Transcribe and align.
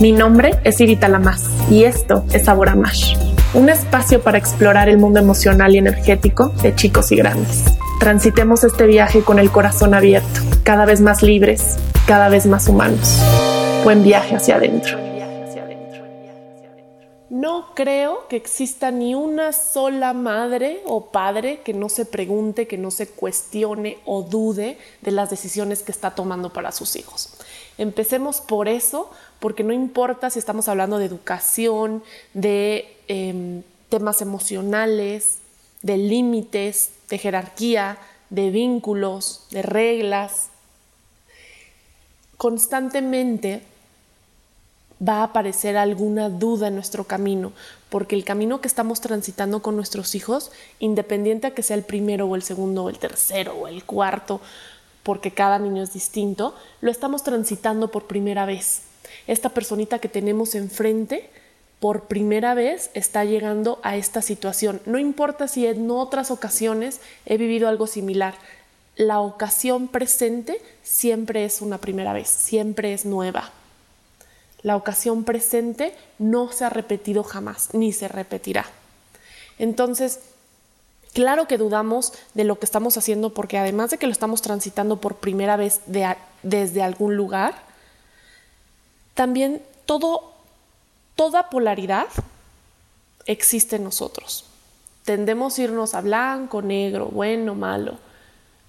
Mi 0.00 0.12
nombre 0.12 0.60
es 0.62 0.80
Irita 0.80 1.08
Lamas 1.08 1.50
y 1.68 1.82
esto 1.82 2.24
es 2.32 2.44
Sabor 2.44 2.76
Mash, 2.76 3.16
un 3.52 3.68
espacio 3.68 4.22
para 4.22 4.38
explorar 4.38 4.88
el 4.88 4.96
mundo 4.96 5.18
emocional 5.18 5.74
y 5.74 5.78
energético 5.78 6.50
de 6.62 6.72
chicos 6.72 7.10
y 7.10 7.16
grandes. 7.16 7.64
Transitemos 7.98 8.62
este 8.62 8.86
viaje 8.86 9.22
con 9.22 9.40
el 9.40 9.50
corazón 9.50 9.94
abierto, 9.94 10.40
cada 10.62 10.84
vez 10.84 11.00
más 11.00 11.24
libres, 11.24 11.78
cada 12.06 12.28
vez 12.28 12.46
más 12.46 12.68
humanos. 12.68 13.18
Buen 13.82 14.04
viaje 14.04 14.36
hacia 14.36 14.54
adentro. 14.54 14.96
No 17.28 17.74
creo 17.74 18.28
que 18.28 18.36
exista 18.36 18.90
ni 18.92 19.16
una 19.16 19.52
sola 19.52 20.12
madre 20.12 20.80
o 20.86 21.10
padre 21.10 21.60
que 21.64 21.74
no 21.74 21.88
se 21.88 22.04
pregunte, 22.04 22.68
que 22.68 22.78
no 22.78 22.92
se 22.92 23.08
cuestione 23.08 23.98
o 24.06 24.22
dude 24.22 24.78
de 25.02 25.10
las 25.10 25.28
decisiones 25.28 25.82
que 25.82 25.92
está 25.92 26.12
tomando 26.14 26.52
para 26.52 26.70
sus 26.70 26.94
hijos. 26.96 27.34
Empecemos 27.78 28.40
por 28.40 28.66
eso, 28.66 29.10
porque 29.40 29.64
no 29.64 29.72
importa 29.72 30.30
si 30.30 30.38
estamos 30.38 30.68
hablando 30.68 30.98
de 30.98 31.06
educación, 31.06 32.02
de 32.34 32.96
em, 33.08 33.62
temas 33.88 34.20
emocionales, 34.20 35.38
de 35.82 35.96
límites, 35.96 36.90
de 37.08 37.18
jerarquía, 37.18 37.98
de 38.30 38.50
vínculos, 38.50 39.46
de 39.50 39.62
reglas. 39.62 40.48
Constantemente 42.36 43.62
va 45.06 45.20
a 45.20 45.24
aparecer 45.24 45.76
alguna 45.76 46.28
duda 46.28 46.68
en 46.68 46.74
nuestro 46.74 47.04
camino, 47.04 47.52
porque 47.88 48.16
el 48.16 48.24
camino 48.24 48.60
que 48.60 48.68
estamos 48.68 49.00
transitando 49.00 49.62
con 49.62 49.76
nuestros 49.76 50.14
hijos, 50.14 50.50
independiente 50.80 51.46
a 51.46 51.54
que 51.54 51.62
sea 51.62 51.76
el 51.76 51.84
primero 51.84 52.26
o 52.26 52.34
el 52.34 52.42
segundo 52.42 52.84
o 52.84 52.88
el 52.88 52.98
tercero 52.98 53.54
o 53.54 53.68
el 53.68 53.84
cuarto, 53.84 54.40
porque 55.04 55.30
cada 55.30 55.58
niño 55.58 55.82
es 55.82 55.92
distinto, 55.92 56.54
lo 56.80 56.90
estamos 56.90 57.22
transitando 57.22 57.90
por 57.90 58.06
primera 58.06 58.44
vez. 58.44 58.82
Esta 59.28 59.50
personita 59.50 60.00
que 60.00 60.08
tenemos 60.08 60.56
enfrente, 60.56 61.30
por 61.80 62.04
primera 62.04 62.54
vez 62.54 62.90
está 62.94 63.24
llegando 63.24 63.78
a 63.82 63.96
esta 63.96 64.22
situación. 64.22 64.80
No 64.84 64.98
importa 64.98 65.46
si 65.46 65.66
en 65.66 65.90
otras 65.90 66.30
ocasiones 66.30 67.00
he 67.24 67.36
vivido 67.36 67.68
algo 67.68 67.86
similar. 67.86 68.34
La 68.96 69.20
ocasión 69.20 69.86
presente 69.86 70.60
siempre 70.82 71.44
es 71.44 71.60
una 71.60 71.78
primera 71.78 72.12
vez, 72.12 72.28
siempre 72.28 72.94
es 72.94 73.04
nueva. 73.04 73.52
La 74.62 74.74
ocasión 74.74 75.22
presente 75.22 75.94
no 76.18 76.50
se 76.50 76.64
ha 76.64 76.70
repetido 76.70 77.22
jamás, 77.22 77.68
ni 77.74 77.92
se 77.92 78.08
repetirá. 78.08 78.66
Entonces, 79.60 80.18
claro 81.12 81.46
que 81.46 81.58
dudamos 81.58 82.12
de 82.34 82.42
lo 82.42 82.58
que 82.58 82.64
estamos 82.64 82.96
haciendo 82.96 83.34
porque 83.34 83.58
además 83.58 83.90
de 83.90 83.98
que 83.98 84.06
lo 84.06 84.12
estamos 84.12 84.42
transitando 84.42 85.00
por 85.00 85.16
primera 85.16 85.56
vez 85.56 85.80
desde 86.42 86.82
algún 86.82 87.14
lugar, 87.14 87.67
también 89.18 89.60
toda 89.84 91.50
polaridad 91.50 92.06
existe 93.26 93.74
en 93.74 93.82
nosotros. 93.82 94.44
Tendemos 95.04 95.58
a 95.58 95.62
irnos 95.62 95.94
a 95.94 96.02
blanco, 96.02 96.62
negro, 96.62 97.06
bueno, 97.06 97.56
malo, 97.56 97.98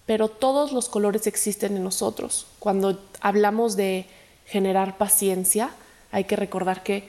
pero 0.08 0.28
todos 0.28 0.72
los 0.72 0.90
colores 0.90 1.28
existen 1.28 1.78
en 1.78 1.84
nosotros. 1.84 2.48
Cuando 2.58 3.00
hablamos 3.22 3.76
de 3.76 4.08
generar 4.48 4.98
paciencia, 4.98 5.70
hay 6.12 6.24
que 6.24 6.36
recordar 6.36 6.82
que 6.82 7.08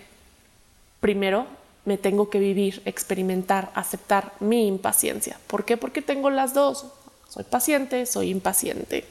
primero 1.00 1.46
me 1.86 1.96
tengo 1.96 2.28
que 2.28 2.40
vivir, 2.40 2.82
experimentar, 2.84 3.70
aceptar 3.74 4.34
mi 4.40 4.66
impaciencia. 4.66 5.40
¿Por 5.46 5.64
qué? 5.64 5.78
Porque 5.78 6.02
tengo 6.02 6.28
las 6.28 6.52
dos. 6.52 6.84
Soy 7.26 7.44
paciente, 7.44 8.04
soy 8.04 8.28
impaciente. 8.28 9.06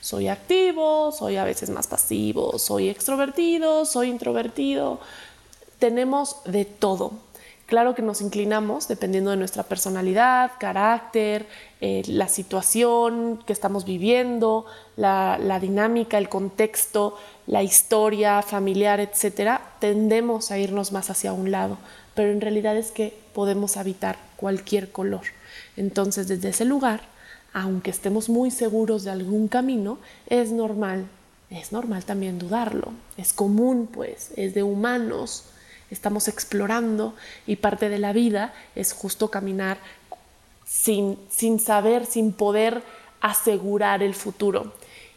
Soy 0.00 0.28
activo, 0.28 1.12
soy 1.12 1.36
a 1.36 1.44
veces 1.44 1.70
más 1.70 1.86
pasivo, 1.86 2.58
soy 2.58 2.88
extrovertido, 2.88 3.84
soy 3.84 4.08
introvertido. 4.08 5.00
Tenemos 5.78 6.36
de 6.44 6.64
todo. 6.64 7.12
Claro 7.70 7.94
que 7.94 8.02
nos 8.02 8.20
inclinamos 8.20 8.88
dependiendo 8.88 9.30
de 9.30 9.36
nuestra 9.36 9.62
personalidad, 9.62 10.50
carácter, 10.58 11.46
eh, 11.80 12.02
la 12.08 12.26
situación 12.26 13.38
que 13.46 13.52
estamos 13.52 13.84
viviendo, 13.84 14.66
la, 14.96 15.38
la, 15.40 15.60
dinámica, 15.60 16.18
el 16.18 16.28
contexto, 16.28 17.16
la 17.46 17.62
historia 17.62 18.42
familiar, 18.42 18.98
etcétera, 18.98 19.60
tendemos 19.78 20.50
a 20.50 20.58
irnos 20.58 20.90
más 20.90 21.10
hacia 21.10 21.32
un 21.32 21.52
lado, 21.52 21.78
pero 22.16 22.32
en 22.32 22.40
realidad 22.40 22.76
es 22.76 22.90
que 22.90 23.16
podemos 23.32 23.76
habitar 23.76 24.18
cualquier 24.34 24.90
color. 24.90 25.22
Entonces, 25.76 26.26
desde 26.26 26.48
ese 26.48 26.64
lugar, 26.64 27.02
aunque 27.52 27.90
estemos 27.90 28.28
muy 28.28 28.50
seguros 28.50 29.04
de 29.04 29.10
algún 29.10 29.48
camino, 29.48 29.98
es 30.26 30.52
normal, 30.52 31.06
es 31.50 31.72
normal 31.72 32.04
también 32.04 32.38
dudarlo, 32.38 32.92
es 33.16 33.32
común, 33.32 33.88
pues, 33.92 34.32
es 34.36 34.54
de 34.54 34.62
humanos 34.62 35.44
estamos 35.90 36.28
explorando 36.28 37.14
y 37.46 37.56
parte 37.56 37.88
de 37.88 37.98
la 37.98 38.12
vida 38.12 38.54
es 38.74 38.92
justo 38.92 39.30
caminar 39.30 39.78
sin, 40.64 41.18
sin 41.28 41.58
saber, 41.58 42.06
sin 42.06 42.32
poder 42.32 42.82
asegurar 43.20 44.02
el 44.02 44.14
futuro. 44.14 44.72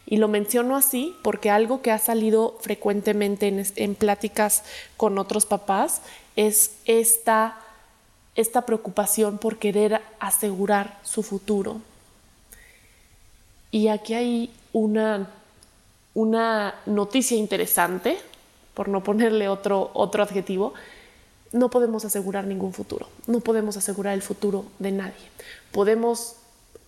Y 0.06 0.18
lo 0.18 0.28
menciono 0.28 0.76
así 0.76 1.16
porque 1.22 1.50
algo 1.50 1.80
que 1.80 1.90
ha 1.90 1.98
salido 1.98 2.58
frecuentemente 2.60 3.48
en, 3.48 3.64
en 3.76 3.94
pláticas 3.94 4.64
con 4.96 5.18
otros 5.18 5.46
papás 5.46 6.02
es 6.36 6.72
esta, 6.84 7.58
esta 8.34 8.66
preocupación 8.66 9.38
por 9.38 9.58
querer 9.58 10.02
asegurar 10.18 10.98
su 11.04 11.22
futuro. 11.22 11.80
Y 13.74 13.88
aquí 13.88 14.14
hay 14.14 14.50
una, 14.72 15.28
una 16.14 16.76
noticia 16.86 17.36
interesante 17.36 18.16
por 18.72 18.86
no 18.86 19.02
ponerle 19.02 19.48
otro, 19.48 19.90
otro 19.94 20.22
adjetivo, 20.22 20.74
no 21.50 21.70
podemos 21.70 22.04
asegurar 22.04 22.44
ningún 22.44 22.72
futuro, 22.72 23.08
no 23.26 23.40
podemos 23.40 23.76
asegurar 23.76 24.14
el 24.14 24.22
futuro 24.22 24.64
de 24.78 24.92
nadie. 24.92 25.26
Podemos 25.72 26.36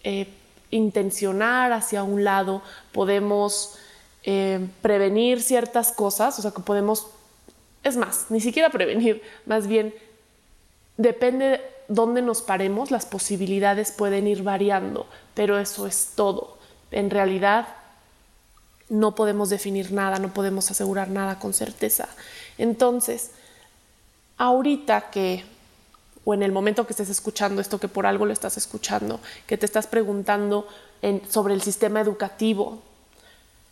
eh, 0.04 0.28
intencionar 0.70 1.72
hacia 1.72 2.04
un 2.04 2.22
lado, 2.22 2.62
podemos 2.92 3.74
eh, 4.22 4.64
prevenir 4.80 5.42
ciertas 5.42 5.90
cosas, 5.90 6.38
o 6.38 6.42
sea 6.42 6.52
que 6.52 6.62
podemos, 6.62 7.08
es 7.82 7.96
más, 7.96 8.26
ni 8.28 8.40
siquiera 8.40 8.70
prevenir, 8.70 9.22
más 9.44 9.66
bien 9.66 9.92
depende 10.98 11.46
de 11.46 11.60
dónde 11.88 12.22
nos 12.22 12.42
paremos, 12.42 12.92
las 12.92 13.06
posibilidades 13.06 13.90
pueden 13.90 14.28
ir 14.28 14.44
variando, 14.44 15.08
pero 15.34 15.58
eso 15.58 15.88
es 15.88 16.12
todo. 16.14 16.55
En 16.96 17.10
realidad, 17.10 17.68
no 18.88 19.14
podemos 19.14 19.50
definir 19.50 19.92
nada, 19.92 20.18
no 20.18 20.32
podemos 20.32 20.70
asegurar 20.70 21.10
nada 21.10 21.38
con 21.38 21.52
certeza. 21.52 22.08
Entonces, 22.56 23.32
ahorita 24.38 25.10
que, 25.10 25.44
o 26.24 26.32
en 26.32 26.42
el 26.42 26.52
momento 26.52 26.86
que 26.86 26.94
estés 26.94 27.10
escuchando 27.10 27.60
esto, 27.60 27.78
que 27.78 27.88
por 27.88 28.06
algo 28.06 28.24
lo 28.24 28.32
estás 28.32 28.56
escuchando, 28.56 29.20
que 29.46 29.58
te 29.58 29.66
estás 29.66 29.86
preguntando 29.86 30.66
sobre 31.28 31.52
el 31.52 31.60
sistema 31.60 32.00
educativo, 32.00 32.80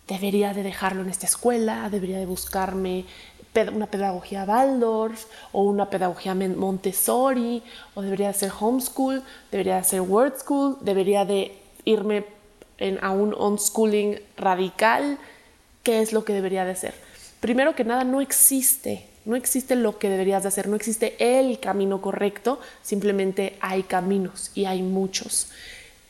debería 0.07 0.53
de 0.53 0.63
dejarlo 0.63 1.01
en 1.01 1.09
esta 1.09 1.25
escuela, 1.25 1.89
debería 1.89 2.19
de 2.19 2.27
buscarme 2.27 3.07
una 3.73 3.87
pedagogía 3.87 4.45
Waldorf 4.45 5.25
o 5.53 5.63
una 5.63 5.89
pedagogía 5.89 6.35
Montessori, 6.35 7.63
o 7.95 8.03
debería 8.03 8.29
de 8.29 8.35
ser 8.35 8.53
homeschool, 8.61 9.23
debería 9.51 9.77
de 9.77 9.85
ser 9.85 10.03
word 10.03 10.35
school, 10.41 10.77
debería 10.83 11.25
de 11.25 11.59
irme 11.87 12.34
a 13.01 13.11
un 13.11 13.35
unschooling 13.35 14.21
radical, 14.37 15.19
¿qué 15.83 16.01
es 16.01 16.13
lo 16.13 16.25
que 16.25 16.33
debería 16.33 16.65
de 16.65 16.75
ser? 16.75 16.95
Primero 17.41 17.75
que 17.75 17.85
nada, 17.85 18.05
no 18.05 18.21
existe, 18.21 19.07
no 19.25 19.37
existe 19.37 19.77
lo 19.77 19.99
que 19.99 20.09
deberías 20.09 20.43
de 20.43 20.49
hacer, 20.49 20.69
no 20.69 20.77
existe 20.77 21.17
el 21.19 21.61
camino 21.61 22.01
correcto, 22.01 22.59
simplemente 22.83 23.57
hay 23.61 23.83
caminos 23.83 24.51
y 24.55 24.65
hay 24.65 24.83
muchos. 24.83 25.49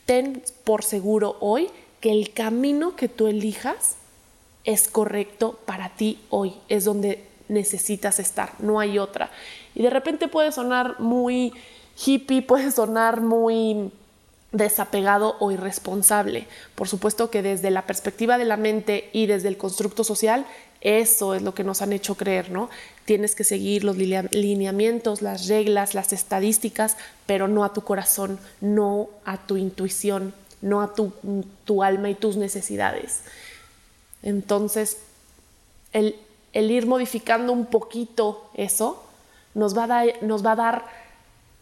Ten 0.05 0.43
por 0.63 0.83
seguro 0.83 1.37
hoy 1.39 1.69
que 1.99 2.11
el 2.11 2.31
camino 2.33 2.95
que 2.95 3.09
tú 3.09 3.27
elijas 3.27 3.95
es 4.63 4.87
correcto 4.87 5.59
para 5.65 5.89
ti 5.89 6.19
hoy, 6.29 6.53
es 6.69 6.85
donde 6.85 7.23
necesitas 7.47 8.19
estar, 8.19 8.53
no 8.59 8.79
hay 8.79 8.97
otra. 8.99 9.29
Y 9.75 9.83
de 9.83 9.89
repente 9.89 10.27
puede 10.27 10.51
sonar 10.51 10.99
muy 10.99 11.53
hippie, 12.05 12.41
puede 12.47 12.71
sonar 12.71 13.21
muy 13.21 13.91
desapegado 14.57 15.35
o 15.39 15.51
irresponsable. 15.51 16.47
Por 16.75 16.87
supuesto 16.87 17.29
que 17.29 17.41
desde 17.41 17.71
la 17.71 17.85
perspectiva 17.85 18.37
de 18.37 18.45
la 18.45 18.57
mente 18.57 19.09
y 19.13 19.25
desde 19.25 19.49
el 19.49 19.57
constructo 19.57 20.03
social, 20.03 20.45
eso 20.81 21.33
es 21.33 21.41
lo 21.41 21.53
que 21.53 21.63
nos 21.63 21.81
han 21.81 21.93
hecho 21.93 22.15
creer, 22.15 22.51
¿no? 22.51 22.69
Tienes 23.05 23.35
que 23.35 23.43
seguir 23.43 23.83
los 23.83 23.97
lineamientos, 23.97 25.21
las 25.21 25.47
reglas, 25.47 25.95
las 25.95 26.13
estadísticas, 26.13 26.97
pero 27.25 27.47
no 27.47 27.63
a 27.63 27.73
tu 27.73 27.81
corazón, 27.81 28.39
no 28.61 29.09
a 29.25 29.37
tu 29.37 29.57
intuición, 29.57 30.33
no 30.61 30.81
a 30.81 30.93
tu, 30.93 31.11
tu 31.65 31.83
alma 31.83 32.09
y 32.09 32.15
tus 32.15 32.37
necesidades. 32.37 33.21
Entonces, 34.21 34.97
el, 35.91 36.15
el 36.53 36.71
ir 36.71 36.87
modificando 36.87 37.51
un 37.51 37.65
poquito 37.65 38.49
eso 38.53 39.03
nos 39.53 39.77
va 39.77 39.85
a 39.85 40.05
nos 40.21 40.45
va 40.45 40.51
a 40.51 40.55
dar 40.55 41.04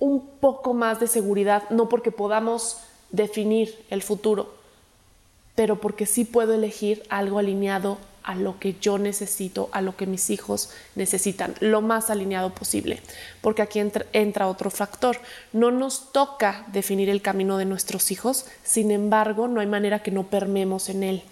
un 0.03 0.19
poco 0.41 0.73
más 0.73 0.99
de 0.99 1.07
seguridad, 1.07 1.63
no 1.69 1.87
porque 1.87 2.11
podamos 2.11 2.79
definir 3.09 3.73
el 3.89 4.01
futuro, 4.03 4.53
pero 5.55 5.79
porque 5.79 6.05
sí 6.05 6.25
puedo 6.25 6.53
elegir 6.53 7.03
algo 7.07 7.39
alineado 7.39 7.97
a 8.21 8.35
lo 8.35 8.59
que 8.59 8.75
yo 8.81 8.97
necesito, 8.97 9.69
a 9.71 9.79
lo 9.79 9.95
que 9.95 10.05
mis 10.05 10.29
hijos 10.29 10.71
necesitan, 10.95 11.55
lo 11.61 11.81
más 11.81 12.09
alineado 12.09 12.49
posible. 12.49 12.99
Porque 13.39 13.61
aquí 13.61 13.79
entra, 13.79 14.47
otro 14.49 14.69
factor. 14.69 15.19
No 15.53 15.71
nos 15.71 16.11
toca 16.11 16.65
definir 16.73 17.09
el 17.09 17.21
camino 17.21 17.57
de 17.57 17.63
nuestros 17.63 18.11
hijos, 18.11 18.45
sin 18.61 18.91
embargo, 18.91 19.47
no 19.47 19.61
hay 19.61 19.67
manera 19.67 20.03
que 20.03 20.11
no 20.11 20.23
permemos 20.23 20.89
en 20.89 21.03
él, 21.03 21.23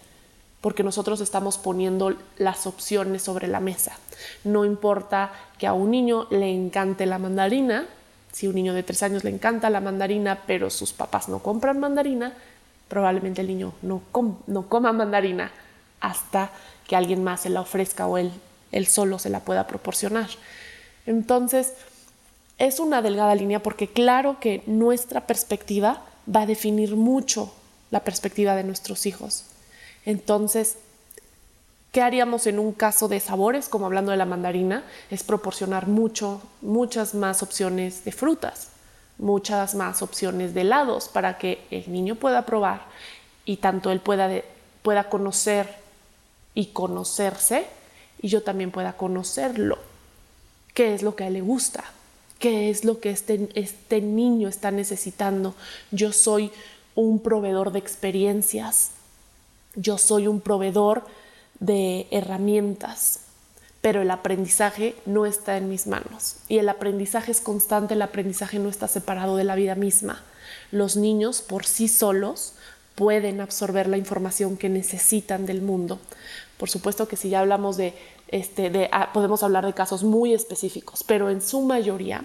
porque 0.62 0.84
nosotros 0.84 1.20
estamos 1.20 1.58
poniendo 1.58 2.16
las 2.38 2.66
opciones 2.68 3.22
sobre 3.22 3.50
la 3.50 3.60
mesa. 3.60 3.98
No 4.46 4.64
importa 4.64 5.34
que 5.58 5.68
a 5.68 5.74
un 5.74 5.92
niño 5.92 6.28
le 6.30 6.56
encante 6.56 7.06
la 7.06 7.18
mandarina, 7.18 7.86
si 8.32 8.48
un 8.48 8.56
niño 8.56 8.74
de 8.74 8.84
tres 8.84 9.04
años 9.04 9.24
le 9.24 9.30
encanta 9.30 9.70
la 9.70 9.82
mandarina, 9.82 10.40
pero 10.48 10.70
sus 10.70 10.94
papás 10.94 11.30
no 11.30 11.40
compran 11.40 11.80
mandarina, 11.80 12.34
probablemente 12.88 13.42
el 13.42 13.48
niño 13.48 13.74
no, 13.82 14.02
no 14.48 14.70
coma 14.70 14.94
mandarina 14.94 15.52
hasta 16.00 16.52
que 16.88 16.96
alguien 16.96 17.24
más 17.24 17.42
se 17.42 17.50
la 17.50 17.62
ofrezca 17.62 18.08
o 18.08 18.18
él, 18.18 18.32
él 18.72 18.88
solo 18.88 19.20
se 19.20 19.30
la 19.30 19.42
pueda 19.42 19.68
proporcionar. 19.68 20.30
Entonces, 21.06 21.74
es 22.58 22.80
una 22.80 23.02
delgada 23.02 23.36
línea 23.36 23.64
porque 23.64 23.88
claro 23.88 24.40
que 24.40 24.64
nuestra 24.66 25.26
perspectiva 25.26 26.04
va 26.34 26.42
a 26.42 26.46
definir 26.46 26.96
mucho 26.96 27.54
la 27.92 28.04
perspectiva 28.04 28.56
de 28.56 28.64
nuestros 28.64 29.06
hijos. 29.06 29.46
Entonces, 30.06 30.78
¿qué 31.92 32.02
haríamos 32.02 32.48
en 32.48 32.60
un 32.60 32.72
caso 32.72 33.08
de 33.08 33.20
sabores, 33.20 33.68
como 33.68 33.86
hablando 33.86 34.12
de 34.12 34.18
la 34.18 34.26
mandarina? 34.26 34.84
Es 35.10 35.24
proporcionar 35.24 35.88
mucho, 35.88 36.42
muchas 36.62 37.14
más 37.14 37.44
opciones 37.44 38.06
de 38.06 38.12
frutas, 38.12 38.70
muchas 39.18 39.76
más 39.76 40.02
opciones 40.02 40.54
de 40.54 40.62
helados 40.62 41.10
para 41.10 41.38
que 41.38 41.66
el 41.70 41.92
niño 41.92 42.16
pueda 42.16 42.46
probar 42.46 42.86
y 43.46 43.58
tanto 43.58 43.92
él 43.92 44.00
pueda, 44.00 44.30
pueda 44.82 45.10
conocer 45.10 45.76
y 46.54 46.68
conocerse 46.68 47.66
y 48.22 48.30
yo 48.30 48.42
también 48.42 48.72
pueda 48.72 48.94
conocerlo. 48.94 49.78
¿Qué 50.74 50.94
es 50.94 51.04
lo 51.04 51.16
que 51.16 51.26
a 51.26 51.28
él 51.28 51.34
le 51.34 51.42
gusta? 51.42 51.84
¿Qué 52.40 52.70
es 52.70 52.86
lo 52.86 53.00
que 53.00 53.12
este, 53.12 53.50
este 53.56 54.02
niño 54.02 54.48
está 54.48 54.72
necesitando? 54.72 55.54
Yo 55.92 56.14
soy 56.14 56.52
un 56.96 57.20
proveedor 57.20 57.72
de 57.72 57.80
experiencias. 57.80 58.92
Yo 59.76 59.98
soy 59.98 60.28
un 60.28 60.42
proveedor 60.42 61.04
de 61.62 62.08
herramientas, 62.12 63.22
pero 63.80 64.02
el 64.02 64.12
aprendizaje 64.12 64.96
no 65.06 65.26
está 65.26 65.56
en 65.56 65.70
mis 65.70 65.88
manos. 65.88 66.38
Y 66.50 66.58
el 66.58 66.68
aprendizaje 66.68 67.32
es 67.32 67.40
constante, 67.40 67.94
el 67.94 68.02
aprendizaje 68.02 68.60
no 68.60 68.68
está 68.68 68.90
separado 68.90 69.38
de 69.38 69.46
la 69.46 69.56
vida 69.56 69.76
misma. 69.76 70.22
Los 70.72 70.98
niños 70.98 71.42
por 71.42 71.66
sí 71.66 71.88
solos 71.88 72.56
pueden 72.96 73.40
absorber 73.40 73.88
la 73.88 73.98
información 73.98 74.58
que 74.58 74.70
necesitan 74.70 75.46
del 75.46 75.62
mundo. 75.62 76.00
Por 76.58 76.70
supuesto 76.70 77.08
que 77.08 77.16
si 77.16 77.30
ya 77.30 77.40
hablamos 77.40 77.78
de, 77.78 77.94
este, 78.28 78.70
de, 78.70 78.90
ah, 78.92 79.12
podemos 79.14 79.44
hablar 79.44 79.66
de 79.66 79.74
casos 79.74 80.04
muy 80.04 80.34
específicos, 80.34 81.04
pero 81.04 81.30
en 81.30 81.42
su 81.42 81.62
mayoría, 81.62 82.24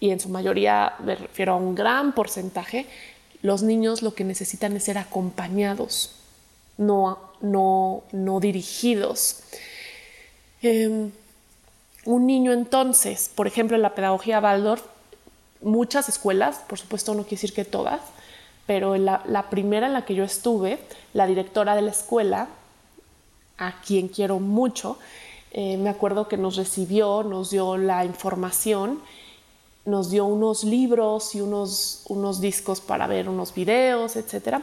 y 0.00 0.10
en 0.10 0.20
su 0.20 0.28
mayoría 0.28 0.94
me 1.02 1.14
refiero 1.14 1.54
a 1.54 1.56
un 1.56 1.74
gran 1.74 2.14
porcentaje, 2.14 2.86
los 3.42 3.62
niños 3.62 4.02
lo 4.02 4.14
que 4.14 4.24
necesitan 4.24 4.76
es 4.76 4.84
ser 4.84 4.98
acompañados, 4.98 6.23
no, 6.76 7.18
no, 7.40 8.02
no 8.12 8.40
dirigidos. 8.40 9.40
Em, 10.62 11.10
un 12.06 12.26
niño 12.26 12.52
entonces, 12.52 13.30
por 13.34 13.46
ejemplo, 13.46 13.76
en 13.76 13.82
la 13.82 13.94
pedagogía 13.94 14.40
Waldorf, 14.40 14.82
muchas 15.62 16.08
escuelas, 16.08 16.60
por 16.68 16.78
supuesto 16.78 17.14
no 17.14 17.22
quiere 17.22 17.36
decir 17.36 17.54
que 17.54 17.64
todas, 17.64 18.00
pero 18.66 18.96
la, 18.96 19.46
primera 19.50 19.86
en 19.86 19.92
la 19.92 20.04
que 20.04 20.14
yo 20.14 20.24
estuve, 20.24 20.78
la 21.12 21.26
directora 21.26 21.76
de 21.76 21.82
la 21.82 21.90
escuela, 21.90 22.48
a 23.58 23.80
quien 23.82 24.08
quiero 24.08 24.40
mucho, 24.40 24.98
eh, 25.52 25.76
me 25.76 25.90
acuerdo 25.90 26.28
que 26.28 26.36
nos 26.36 26.56
recibió, 26.56 27.22
nos 27.22 27.50
dio 27.50 27.76
la 27.76 28.04
información, 28.04 29.00
nos 29.84 30.10
dio 30.10 30.24
unos 30.24 30.64
libros 30.64 31.34
y 31.34 31.40
unos, 31.40 32.02
unos 32.08 32.40
discos 32.40 32.80
para 32.80 33.06
ver 33.06 33.28
unos 33.28 33.54
videos, 33.54 34.16
etcétera, 34.16 34.62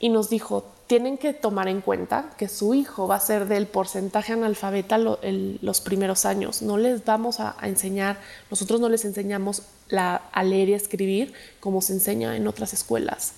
y 0.00 0.08
nos 0.08 0.28
dijo: 0.28 0.64
tienen 0.92 1.16
que 1.16 1.32
tomar 1.32 1.68
en 1.68 1.80
cuenta 1.80 2.28
que 2.36 2.48
su 2.48 2.74
hijo 2.74 3.08
va 3.08 3.14
a 3.14 3.20
ser 3.20 3.46
del 3.46 3.66
porcentaje 3.66 4.34
analfabeta 4.34 4.98
los 4.98 5.80
primeros 5.80 6.26
años. 6.26 6.60
No 6.60 6.76
les 6.76 7.02
vamos 7.06 7.40
a, 7.40 7.56
enseñar, 7.62 8.18
nosotros 8.50 8.78
no 8.78 8.90
les 8.90 9.06
enseñamos 9.06 9.62
a 9.96 10.42
leer 10.44 10.68
y 10.68 10.74
escribir 10.74 11.32
como 11.60 11.80
se 11.80 11.94
enseña 11.94 12.36
en 12.36 12.46
otras 12.46 12.74
escuelas. 12.74 13.32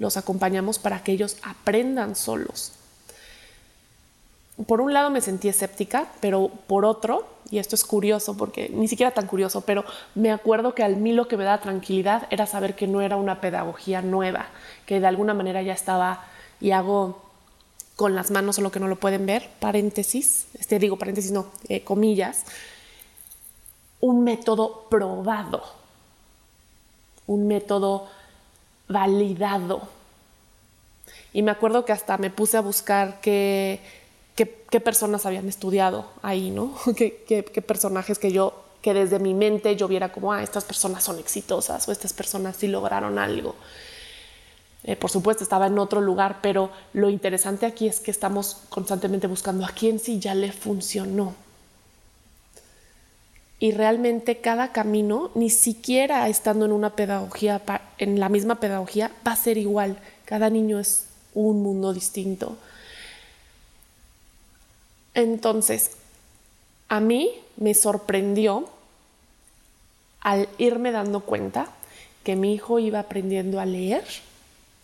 Los 0.00 0.16
acompañamos 0.16 0.80
para 0.80 1.04
que 1.04 1.12
ellos 1.12 1.36
aprendan 1.44 2.16
solos. 2.16 2.72
Por 4.66 4.80
un 4.80 4.92
lado 4.92 5.08
me 5.10 5.20
sentí 5.20 5.46
escéptica, 5.46 6.08
pero 6.18 6.50
por 6.66 6.84
otro, 6.84 7.28
y 7.52 7.58
esto 7.58 7.76
es 7.76 7.84
curioso 7.84 8.36
porque 8.36 8.68
ni 8.68 8.88
siquiera 8.88 9.12
tan 9.12 9.28
curioso, 9.28 9.60
pero 9.60 9.84
me 10.16 10.32
acuerdo 10.32 10.74
que 10.74 10.82
al 10.82 10.96
mí 10.96 11.12
lo 11.12 11.28
que 11.28 11.36
me 11.36 11.44
da 11.44 11.60
tranquilidad 11.60 12.26
era 12.30 12.46
saber 12.46 12.74
que 12.74 12.88
no 12.88 13.00
era 13.00 13.14
una 13.14 13.40
pedagogía 13.40 14.02
nueva, 14.02 14.46
que 14.86 14.98
de 14.98 15.06
alguna 15.06 15.34
manera 15.34 15.62
ya 15.62 15.72
estaba 15.72 16.30
y 16.60 16.70
hago 16.70 17.22
con 17.96 18.14
las 18.14 18.30
manos, 18.30 18.58
lo 18.58 18.70
que 18.70 18.80
no 18.80 18.88
lo 18.88 18.96
pueden 18.96 19.24
ver, 19.24 19.48
paréntesis, 19.58 20.48
este 20.58 20.78
digo 20.78 20.98
paréntesis, 20.98 21.32
no, 21.32 21.46
eh, 21.68 21.82
comillas, 21.82 22.44
un 24.00 24.22
método 24.22 24.86
probado, 24.90 25.62
un 27.26 27.48
método 27.48 28.06
validado. 28.88 29.82
Y 31.32 31.42
me 31.42 31.50
acuerdo 31.50 31.84
que 31.84 31.92
hasta 31.92 32.18
me 32.18 32.30
puse 32.30 32.56
a 32.56 32.60
buscar 32.60 33.20
qué, 33.20 33.80
qué, 34.34 34.80
personas 34.80 35.24
habían 35.24 35.48
estudiado 35.48 36.06
ahí, 36.22 36.50
¿no? 36.50 36.74
¿Qué, 36.96 37.24
qué, 37.26 37.62
personajes 37.62 38.18
que 38.18 38.30
yo, 38.30 38.62
que 38.82 38.92
desde 38.92 39.18
mi 39.18 39.32
mente 39.32 39.74
yo 39.74 39.88
viera 39.88 40.12
como, 40.12 40.32
ah, 40.32 40.42
estas 40.42 40.64
personas 40.64 41.02
son 41.02 41.18
exitosas 41.18 41.88
o 41.88 41.92
estas 41.92 42.12
personas 42.12 42.56
sí 42.56 42.68
lograron 42.68 43.18
algo. 43.18 43.54
Eh, 44.86 44.94
por 44.94 45.10
supuesto, 45.10 45.42
estaba 45.42 45.66
en 45.66 45.78
otro 45.80 46.00
lugar, 46.00 46.38
pero 46.40 46.70
lo 46.92 47.10
interesante 47.10 47.66
aquí 47.66 47.88
es 47.88 47.98
que 47.98 48.12
estamos 48.12 48.58
constantemente 48.68 49.26
buscando 49.26 49.66
a 49.66 49.70
quién 49.70 49.98
sí 49.98 50.20
ya 50.20 50.34
le 50.34 50.52
funcionó. 50.52 51.34
Y 53.58 53.72
realmente 53.72 54.40
cada 54.40 54.70
camino, 54.70 55.30
ni 55.34 55.50
siquiera 55.50 56.28
estando 56.28 56.66
en 56.66 56.72
una 56.72 56.90
pedagogía, 56.90 57.60
en 57.98 58.20
la 58.20 58.28
misma 58.28 58.60
pedagogía, 58.60 59.10
va 59.26 59.32
a 59.32 59.36
ser 59.36 59.58
igual. 59.58 59.98
Cada 60.24 60.50
niño 60.50 60.78
es 60.78 61.06
un 61.34 61.62
mundo 61.62 61.92
distinto. 61.92 62.56
Entonces, 65.14 65.92
a 66.88 67.00
mí 67.00 67.32
me 67.56 67.74
sorprendió 67.74 68.68
al 70.20 70.48
irme 70.58 70.92
dando 70.92 71.20
cuenta 71.20 71.68
que 72.22 72.36
mi 72.36 72.54
hijo 72.54 72.78
iba 72.78 73.00
aprendiendo 73.00 73.58
a 73.58 73.66
leer 73.66 74.04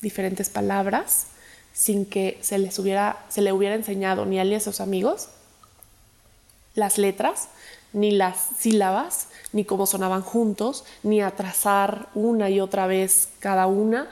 diferentes 0.02 0.50
palabras 0.50 1.28
sin 1.72 2.04
que 2.04 2.38
se, 2.42 2.58
les 2.58 2.78
hubiera, 2.78 3.24
se 3.30 3.40
le 3.40 3.52
hubiera 3.52 3.74
enseñado 3.74 4.26
ni 4.26 4.38
a 4.38 4.42
él 4.42 4.50
ni 4.50 4.56
a 4.56 4.60
sus 4.60 4.80
amigos 4.80 5.28
las 6.74 6.98
letras, 6.98 7.48
ni 7.92 8.10
las 8.10 8.36
sílabas, 8.58 9.28
ni 9.52 9.64
cómo 9.64 9.86
sonaban 9.86 10.22
juntos, 10.22 10.84
ni 11.02 11.20
a 11.20 11.30
trazar 11.32 12.08
una 12.14 12.48
y 12.48 12.60
otra 12.60 12.86
vez 12.86 13.28
cada 13.40 13.66
una. 13.66 14.08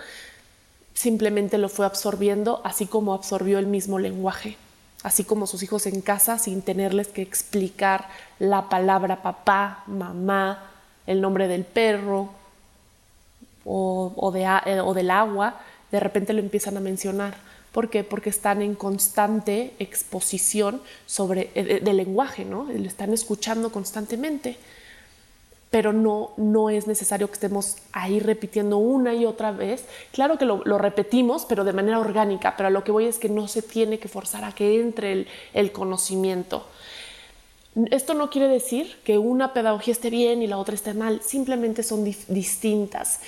Simplemente 0.92 1.56
lo 1.56 1.68
fue 1.68 1.86
absorbiendo 1.86 2.60
así 2.64 2.86
como 2.86 3.14
absorbió 3.14 3.58
el 3.58 3.66
mismo 3.66 3.98
lenguaje, 3.98 4.56
así 5.02 5.24
como 5.24 5.46
sus 5.46 5.62
hijos 5.62 5.86
en 5.86 6.02
casa 6.02 6.38
sin 6.38 6.60
tenerles 6.60 7.08
que 7.08 7.22
explicar 7.22 8.08
la 8.38 8.68
palabra 8.68 9.22
papá, 9.22 9.82
mamá, 9.86 10.70
el 11.06 11.22
nombre 11.22 11.48
del 11.48 11.64
perro 11.64 12.28
o, 13.64 14.30
de, 14.32 14.42
eh, 14.42 14.80
o 14.80 14.92
del 14.92 15.10
agua, 15.10 15.54
de 15.90 16.00
repente 16.00 16.32
lo 16.32 16.40
empiezan 16.40 16.76
a 16.76 16.80
mencionar. 16.80 17.36
¿Por 17.72 17.88
qué? 17.88 18.02
Porque 18.02 18.30
están 18.30 18.62
en 18.62 18.74
constante 18.74 19.74
exposición 19.78 20.82
sobre 21.06 21.50
eh, 21.54 21.80
lenguaje, 21.92 22.44
¿no? 22.44 22.64
Lo 22.64 22.86
están 22.86 23.12
escuchando 23.12 23.70
constantemente. 23.70 24.56
Pero 25.70 25.92
no, 25.92 26.32
no 26.36 26.68
es 26.68 26.88
necesario 26.88 27.28
que 27.28 27.34
estemos 27.34 27.76
ahí 27.92 28.18
repitiendo 28.18 28.78
una 28.78 29.14
y 29.14 29.24
otra 29.24 29.52
vez. 29.52 29.84
Claro 30.10 30.36
que 30.36 30.44
lo, 30.44 30.78
repetimos, 30.78 31.46
pero 31.48 31.62
de 31.62 31.72
manera 31.72 32.00
orgánica. 32.00 32.56
Pero 32.56 32.70
lo 32.70 32.82
que 32.82 32.90
voy 32.90 33.06
es 33.06 33.18
que 33.18 33.28
no 33.28 33.46
se 33.46 33.62
tiene 33.62 34.00
que 34.00 34.08
forzar 34.08 34.44
a 34.44 34.52
que 34.52 34.80
entre 34.80 35.26
el 35.54 35.70
conocimiento. 35.70 36.66
Esto 37.92 38.14
no 38.14 38.30
quiere 38.30 38.48
decir 38.48 38.96
que 39.04 39.16
una 39.16 39.52
pedagogía 39.52 39.92
esté 39.92 40.10
bien 40.10 40.42
y 40.42 40.48
la 40.48 40.58
otra 40.58 40.74
esté 40.74 40.92
mal, 40.92 41.22
simplemente 41.22 41.84
son 41.84 42.04
distintas 42.04 43.20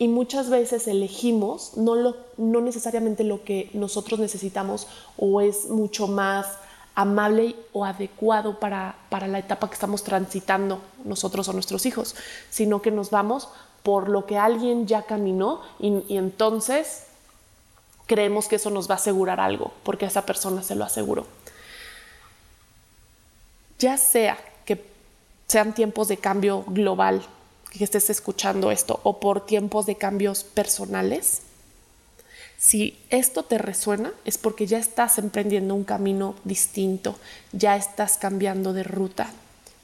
y 0.00 0.08
muchas 0.08 0.48
veces 0.48 0.88
elegimos 0.88 1.76
no, 1.76 1.94
lo, 1.94 2.16
no 2.38 2.62
necesariamente 2.62 3.22
lo 3.22 3.44
que 3.44 3.68
nosotros 3.74 4.18
necesitamos 4.18 4.86
o 5.18 5.42
es 5.42 5.68
mucho 5.68 6.08
más 6.08 6.46
amable 6.94 7.54
o 7.74 7.84
adecuado 7.84 8.58
para, 8.58 8.96
para 9.10 9.28
la 9.28 9.38
etapa 9.38 9.68
que 9.68 9.74
estamos 9.74 10.02
transitando 10.02 10.80
nosotros 11.04 11.46
o 11.48 11.52
nuestros 11.52 11.84
hijos, 11.84 12.16
sino 12.48 12.80
que 12.80 12.90
nos 12.90 13.10
vamos 13.10 13.50
por 13.82 14.08
lo 14.08 14.24
que 14.24 14.38
alguien 14.38 14.86
ya 14.86 15.02
caminó 15.02 15.60
y, 15.78 16.02
y 16.08 16.16
entonces 16.16 17.04
creemos 18.06 18.48
que 18.48 18.56
eso 18.56 18.70
nos 18.70 18.88
va 18.88 18.94
a 18.94 18.98
asegurar 18.98 19.38
algo, 19.38 19.70
porque 19.82 20.06
esa 20.06 20.24
persona 20.24 20.62
se 20.62 20.76
lo 20.76 20.84
aseguró. 20.86 21.26
Ya 23.78 23.98
sea 23.98 24.38
que 24.64 24.82
sean 25.46 25.74
tiempos 25.74 26.08
de 26.08 26.16
cambio 26.16 26.64
global, 26.68 27.22
que 27.70 27.84
estés 27.84 28.10
escuchando 28.10 28.70
esto, 28.70 29.00
o 29.04 29.20
por 29.20 29.46
tiempos 29.46 29.86
de 29.86 29.96
cambios 29.96 30.44
personales, 30.44 31.42
si 32.58 32.98
esto 33.08 33.42
te 33.42 33.56
resuena 33.56 34.12
es 34.26 34.36
porque 34.36 34.66
ya 34.66 34.78
estás 34.78 35.18
emprendiendo 35.18 35.74
un 35.74 35.84
camino 35.84 36.34
distinto, 36.44 37.16
ya 37.52 37.74
estás 37.76 38.18
cambiando 38.18 38.74
de 38.74 38.82
ruta 38.82 39.30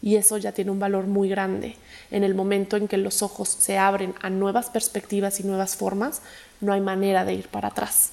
y 0.02 0.16
eso 0.16 0.36
ya 0.36 0.52
tiene 0.52 0.70
un 0.70 0.78
valor 0.78 1.06
muy 1.06 1.28
grande. 1.28 1.76
En 2.10 2.22
el 2.22 2.34
momento 2.34 2.76
en 2.76 2.86
que 2.86 2.98
los 2.98 3.22
ojos 3.22 3.48
se 3.48 3.78
abren 3.78 4.14
a 4.20 4.28
nuevas 4.28 4.68
perspectivas 4.68 5.40
y 5.40 5.44
nuevas 5.44 5.74
formas, 5.74 6.20
no 6.60 6.74
hay 6.74 6.82
manera 6.82 7.24
de 7.24 7.32
ir 7.32 7.48
para 7.48 7.68
atrás. 7.68 8.10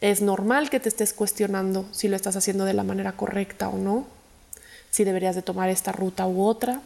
Es 0.00 0.22
normal 0.22 0.70
que 0.70 0.80
te 0.80 0.88
estés 0.88 1.12
cuestionando 1.12 1.84
si 1.92 2.08
lo 2.08 2.16
estás 2.16 2.36
haciendo 2.36 2.64
de 2.64 2.72
la 2.72 2.84
manera 2.84 3.12
correcta 3.12 3.68
o 3.68 3.76
no, 3.76 4.06
si 4.90 5.04
deberías 5.04 5.36
de 5.36 5.42
tomar 5.42 5.68
esta 5.68 5.92
ruta 5.92 6.26
u 6.26 6.42
otra, 6.42 6.80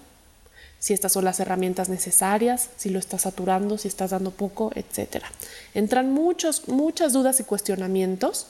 si 0.85 0.93
estas 0.93 1.13
son 1.13 1.25
las 1.25 1.41
herramientas 1.41 1.89
necesarias, 1.89 2.69
si 2.77 2.91
lo 2.91 2.99
estás 2.99 3.23
saturando, 3.23 3.79
si 3.79 3.89
estás 3.89 4.11
dando 4.11 4.33
poco, 4.33 4.71
etc. 4.75 5.25
Entran 5.73 6.13
muchos, 6.13 6.69
muchas 6.69 7.15
dudas 7.15 7.41
y 7.41 7.45
cuestionamientos 7.45 8.49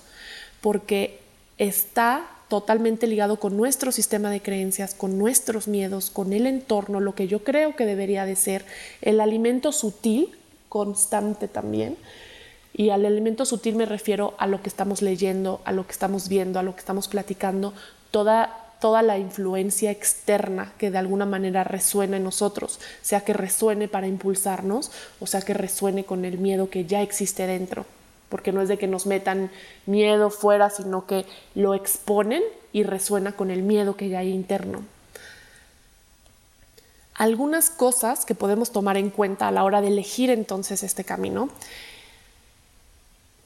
porque 0.61 1.21
está 1.59 2.29
totalmente 2.49 3.07
ligado 3.07 3.39
con 3.39 3.57
nuestro 3.57 3.93
sistema 3.93 4.31
de 4.31 4.43
creencias, 4.43 4.95
con 4.95 5.17
nuestros 5.17 5.69
miedos, 5.69 6.11
con 6.11 6.33
el 6.33 6.49
entorno, 6.49 6.99
lo 6.99 7.15
que 7.15 7.29
yo 7.29 7.45
creo 7.45 7.77
que 7.77 7.87
debería 7.87 8.27
de 8.27 8.35
ser 8.35 8.65
el 9.01 9.21
alimento 9.21 9.71
sutil, 9.71 10.37
constante 10.69 11.47
también. 11.47 11.97
Y 12.73 12.91
al 12.91 13.07
alimento 13.07 13.45
sutil 13.45 13.77
me 13.77 13.87
refiero 13.87 14.35
a 14.39 14.49
lo 14.49 14.61
que 14.61 14.69
estamos 14.69 15.03
leyendo, 15.03 15.61
a 15.65 15.71
lo 15.71 15.87
que 15.87 15.93
estamos 15.93 16.29
viendo, 16.29 16.59
a 16.59 16.65
lo 16.65 16.75
que 16.75 16.81
estamos 16.81 17.07
platicando, 17.07 17.75
toda 18.11 18.64
toda 18.85 19.01
la 19.01 19.17
influencia 19.17 19.91
externa 19.91 20.75
que 20.77 20.91
de 20.91 20.99
alguna 20.99 21.25
manera 21.25 21.65
resuena 21.65 22.19
en 22.19 22.25
nosotros, 22.25 22.81
sea 23.01 23.23
que 23.23 23.33
resuene 23.33 23.89
para 23.89 24.07
impulsarnos 24.07 24.93
o 25.21 25.27
sea 25.27 25.41
que 25.41 25.55
resuene 25.55 26.05
con 26.05 26.27
el 26.27 26.37
miedo 26.37 26.69
que 26.69 26.85
ya 26.85 27.01
existe 27.01 27.47
dentro, 27.47 27.87
porque 28.29 28.53
no 28.53 28.61
es 28.61 28.69
de 28.69 28.77
que 28.77 28.87
nos 28.87 29.07
metan 29.07 29.51
miedo 29.87 30.29
fuera, 30.29 30.69
sino 30.69 31.07
que 31.07 31.25
lo 31.55 31.73
exponen 31.73 32.43
y 32.75 32.83
resuena 32.83 33.33
con 33.33 33.51
el 33.51 33.63
miedo 33.63 33.97
que 33.97 34.11
ya 34.11 34.19
hay 34.19 34.33
interno. 34.33 34.83
Algunas 37.15 37.71
cosas 37.71 38.27
que 38.27 38.35
podemos 38.35 38.71
tomar 38.71 38.99
en 38.99 39.09
cuenta 39.09 39.49
a 39.49 39.51
la 39.51 39.65
hora 39.65 39.81
de 39.81 39.89
elegir 39.89 40.29
entonces 40.29 40.83
este 40.83 41.05
camino. 41.05 41.49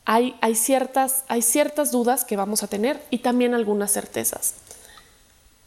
Hay, 0.05 0.35
ciertas, 0.57 1.23
hay 1.29 1.43
ciertas 1.43 1.93
dudas 1.93 2.25
que 2.25 2.37
vamos 2.37 2.65
a 2.65 2.67
tener 2.67 3.01
y 3.11 3.19
también 3.19 3.55
algunas 3.55 3.93
certezas. 3.93 4.55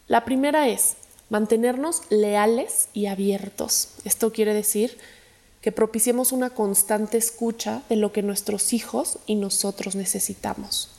La 0.07 0.25
primera 0.25 0.67
es 0.67 0.95
mantenernos 1.29 2.01
leales 2.09 2.89
y 2.93 3.05
abiertos. 3.05 3.89
Esto 4.03 4.33
quiere 4.33 4.53
decir 4.53 4.97
que 5.61 5.71
propiciemos 5.71 6.31
una 6.31 6.49
constante 6.49 7.17
escucha 7.17 7.83
de 7.87 7.95
lo 7.95 8.11
que 8.11 8.23
nuestros 8.23 8.73
hijos 8.73 9.19
y 9.27 9.35
nosotros 9.35 9.95
necesitamos. 9.95 10.89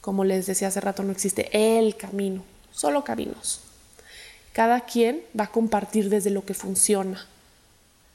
Como 0.00 0.24
les 0.24 0.46
decía 0.46 0.68
hace 0.68 0.80
rato, 0.80 1.02
no 1.02 1.12
existe 1.12 1.48
el 1.52 1.96
camino, 1.96 2.42
solo 2.72 3.04
caminos. 3.04 3.60
Cada 4.52 4.80
quien 4.80 5.22
va 5.38 5.44
a 5.44 5.52
compartir 5.52 6.10
desde 6.10 6.30
lo 6.30 6.44
que 6.44 6.54
funciona, 6.54 7.26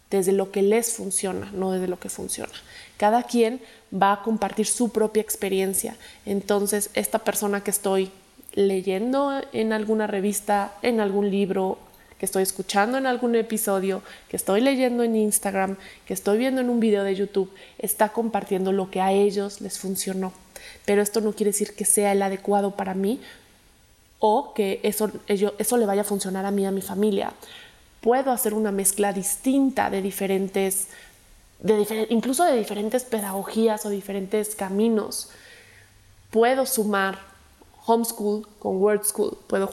desde 0.10 0.34
lo 0.34 0.52
que 0.52 0.62
les 0.62 0.94
funciona, 0.94 1.50
no 1.54 1.72
desde 1.72 1.88
lo 1.88 2.00
que 2.00 2.10
funciona. 2.10 2.54
Cada 2.98 3.24
quien 3.24 3.62
va 3.92 4.14
a 4.14 4.22
compartir 4.24 4.68
su 4.68 4.90
propia 4.90 5.22
experiencia. 5.22 5.96
Entonces, 6.26 6.90
esta 6.94 7.20
persona 7.20 7.64
que 7.64 7.72
estoy 7.72 8.12
leyendo 8.53 9.41
en 9.51 9.74
alguna 9.74 10.07
revista, 10.07 10.74
en 10.81 11.00
algún 11.00 11.29
libro, 11.29 11.77
que 12.24 12.25
estoy 12.25 12.43
escuchando 12.43 12.98
en 12.98 13.05
algún 13.05 13.36
episodio, 13.36 14.01
que 14.29 14.38
estoy 14.38 14.62
leyendo 14.62 15.03
en 15.03 15.15
Instagram, 15.15 15.75
que 16.05 16.13
estoy 16.13 16.38
viendo 16.38 16.62
en 16.62 16.69
un 16.69 16.79
video 16.79 17.03
de 17.03 17.15
YouTube, 17.15 17.51
está 17.79 18.10
compartiendo 18.10 18.72
lo 18.72 18.89
que 18.89 19.01
a 19.01 19.12
ellos 19.12 19.60
les 19.60 19.77
funcionó. 19.77 20.31
Pero 20.86 21.01
esto 21.01 21.19
no 21.19 21.33
quiere 21.33 21.51
decir 21.51 21.75
que 21.75 21.83
sea 21.83 22.13
el 22.13 22.22
adecuado 22.22 22.77
para 22.77 22.93
mí 22.93 23.19
o 24.19 24.53
que 24.53 24.79
eso, 24.83 25.12
eso 25.27 25.75
le 25.77 25.86
vaya 25.86 26.01
a 26.01 26.05
funcionar 26.05 26.45
a 26.45 26.51
mí, 26.51 26.65
a 26.65 26.72
mi 26.72 26.81
familia. 26.81 27.33
Puedo 28.00 28.31
hacer 28.31 28.53
una 28.53 28.72
mezcla 28.72 29.12
distinta 29.12 29.89
de 29.89 30.01
diferentes, 30.01 30.88
de 31.60 32.07
incluso 32.10 32.45
de 32.45 32.55
diferentes 32.55 33.03
pedagogías 33.03 33.86
o 33.86 33.89
diferentes 33.89 34.55
caminos. 34.55 35.29
Puedo 36.31 36.65
sumar 36.65 37.33
homeschool 37.86 38.48
con 38.60 38.82
word 38.82 39.04
school, 39.04 39.38
puedo 39.48 39.70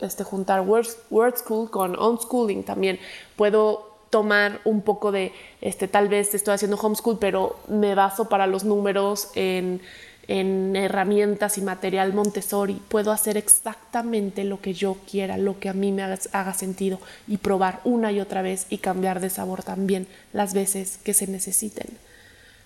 este, 0.00 0.24
juntar 0.24 0.60
word, 0.62 1.36
school 1.36 1.70
con 1.70 1.98
unschooling 1.98 2.64
también, 2.64 2.98
puedo 3.36 3.88
tomar 4.10 4.60
un 4.64 4.80
poco 4.82 5.12
de, 5.12 5.32
este, 5.60 5.86
tal 5.86 6.08
vez 6.08 6.34
estoy 6.34 6.54
haciendo 6.54 6.76
homeschool, 6.76 7.18
pero 7.18 7.56
me 7.68 7.94
baso 7.94 8.28
para 8.28 8.46
los 8.46 8.64
números 8.64 9.30
en, 9.34 9.80
en 10.28 10.76
herramientas 10.76 11.58
y 11.58 11.62
material 11.62 12.12
Montessori, 12.12 12.74
puedo 12.88 13.12
hacer 13.12 13.36
exactamente 13.36 14.44
lo 14.44 14.60
que 14.60 14.74
yo 14.74 14.96
quiera, 15.10 15.38
lo 15.38 15.58
que 15.58 15.68
a 15.68 15.72
mí 15.72 15.90
me 15.90 16.02
haga 16.02 16.54
sentido 16.54 17.00
y 17.26 17.38
probar 17.38 17.80
una 17.84 18.12
y 18.12 18.20
otra 18.20 18.42
vez 18.42 18.66
y 18.68 18.78
cambiar 18.78 19.20
de 19.20 19.30
sabor 19.30 19.62
también 19.62 20.06
las 20.32 20.54
veces 20.54 20.98
que 20.98 21.14
se 21.14 21.26
necesiten. 21.26 21.86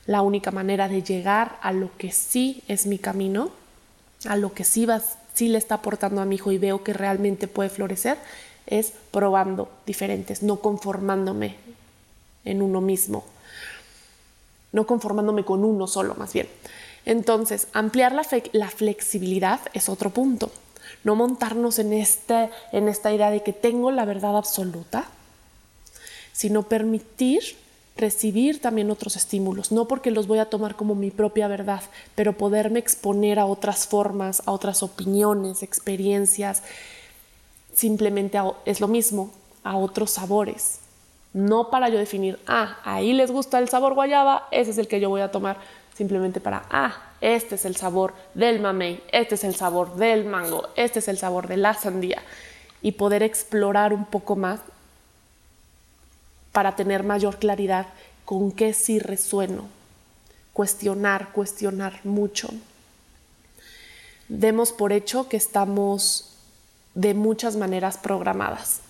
La 0.06 0.22
única 0.22 0.50
manera 0.50 0.88
de 0.88 1.02
llegar 1.02 1.58
a 1.62 1.72
lo 1.72 1.96
que 1.96 2.10
sí 2.10 2.64
es 2.66 2.86
mi 2.86 2.98
camino 2.98 3.50
a 4.26 4.36
lo 4.36 4.52
que 4.52 4.64
sí, 4.64 4.86
sí 5.34 5.48
le 5.48 5.58
está 5.58 5.76
aportando 5.76 6.20
a 6.20 6.24
mi 6.24 6.36
hijo 6.36 6.52
y 6.52 6.58
veo 6.58 6.82
que 6.82 6.92
realmente 6.92 7.48
puede 7.48 7.70
florecer, 7.70 8.18
es 8.66 8.92
probando 9.10 9.68
diferentes, 9.86 10.42
no 10.42 10.60
conformándome 10.60 11.56
en 12.44 12.62
uno 12.62 12.80
mismo, 12.80 13.24
no 14.72 14.86
conformándome 14.86 15.44
con 15.44 15.64
uno 15.64 15.86
solo 15.86 16.14
más 16.14 16.32
bien. 16.32 16.48
Entonces, 17.04 17.68
ampliar 17.72 18.12
la, 18.12 18.24
la 18.52 18.68
flexibilidad 18.68 19.60
es 19.72 19.88
otro 19.88 20.10
punto. 20.10 20.52
No 21.04 21.16
montarnos 21.16 21.78
en, 21.78 21.92
este, 21.92 22.50
en 22.70 22.88
esta 22.88 23.12
idea 23.12 23.30
de 23.30 23.42
que 23.42 23.52
tengo 23.52 23.90
la 23.90 24.04
verdad 24.04 24.36
absoluta, 24.36 25.06
sino 26.32 26.62
permitir 26.62 27.56
recibir 27.96 28.60
también 28.60 28.90
otros 28.90 29.16
estímulos, 29.16 29.70
no 29.72 29.86
porque 29.86 30.10
los 30.10 30.26
voy 30.26 30.38
a 30.38 30.46
tomar 30.46 30.76
como 30.76 30.94
mi 30.94 31.10
propia 31.10 31.48
verdad, 31.48 31.82
pero 32.14 32.32
poderme 32.32 32.78
exponer 32.78 33.38
a 33.38 33.46
otras 33.46 33.86
formas, 33.86 34.42
a 34.46 34.52
otras 34.52 34.82
opiniones, 34.82 35.62
experiencias, 35.62 36.62
simplemente 37.74 38.38
es 38.64 38.80
lo 38.80 38.88
mismo, 38.88 39.30
a 39.62 39.76
otros 39.76 40.12
sabores. 40.12 40.80
No 41.34 41.70
para 41.70 41.88
yo 41.88 41.98
definir, 41.98 42.38
ah, 42.46 42.78
ahí 42.84 43.12
les 43.12 43.30
gusta 43.30 43.58
el 43.58 43.68
sabor 43.68 43.94
guayaba, 43.94 44.48
ese 44.50 44.70
es 44.70 44.78
el 44.78 44.88
que 44.88 45.00
yo 45.00 45.08
voy 45.08 45.22
a 45.22 45.30
tomar, 45.30 45.58
simplemente 45.94 46.40
para, 46.40 46.64
ah, 46.70 46.96
este 47.20 47.54
es 47.54 47.64
el 47.64 47.76
sabor 47.76 48.14
del 48.34 48.60
mamey, 48.60 49.02
este 49.12 49.36
es 49.36 49.44
el 49.44 49.54
sabor 49.54 49.96
del 49.96 50.24
mango, 50.24 50.68
este 50.76 50.98
es 50.98 51.08
el 51.08 51.18
sabor 51.18 51.46
de 51.46 51.56
la 51.56 51.74
sandía, 51.74 52.22
y 52.82 52.92
poder 52.92 53.22
explorar 53.22 53.92
un 53.92 54.04
poco 54.04 54.36
más 54.36 54.60
para 56.52 56.76
tener 56.76 57.02
mayor 57.02 57.38
claridad 57.38 57.86
con 58.24 58.52
qué 58.52 58.74
sí 58.74 58.98
resueno. 58.98 59.68
Cuestionar, 60.52 61.32
cuestionar 61.32 62.00
mucho. 62.04 62.50
Demos 64.28 64.72
por 64.72 64.92
hecho 64.92 65.28
que 65.28 65.36
estamos 65.36 66.32
de 66.94 67.14
muchas 67.14 67.56
maneras 67.56 67.96
programadas, 67.96 68.80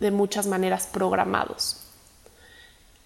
de 0.00 0.10
muchas 0.10 0.46
maneras 0.46 0.86
programados. 0.86 1.78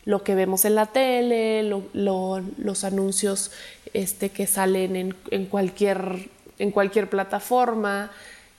Lo 0.04 0.22
que 0.22 0.34
vemos 0.34 0.64
en 0.64 0.74
la 0.74 0.86
tele, 0.86 1.62
los 1.62 2.84
anuncios 2.84 3.52
este, 3.94 4.30
que 4.30 4.46
salen 4.46 5.14
en, 5.30 5.46
cualquier, 5.46 6.28
en 6.58 6.70
cualquier 6.70 7.08
plataforma, 7.08 8.10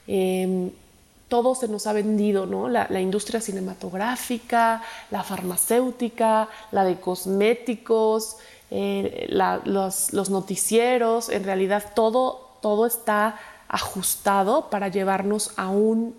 em, 0.06 0.70
todo 1.34 1.56
se 1.56 1.66
nos 1.66 1.88
ha 1.88 1.92
vendido, 1.92 2.46
¿no? 2.46 2.68
La, 2.68 3.00
industria 3.00 3.40
cinematográfica, 3.40 4.84
la 5.10 5.24
farmacéutica, 5.24 6.48
la 6.70 6.84
de 6.84 7.00
cosméticos, 7.00 8.36
eh, 8.70 9.26
los, 9.64 10.30
noticieros, 10.30 11.30
en 11.30 11.42
realidad 11.42 11.90
todo, 11.92 12.50
todo 12.62 12.86
está 12.86 13.36
ajustado 13.66 14.70
para 14.70 14.86
llevarnos 14.86 15.50
a 15.56 15.70
un, 15.70 16.14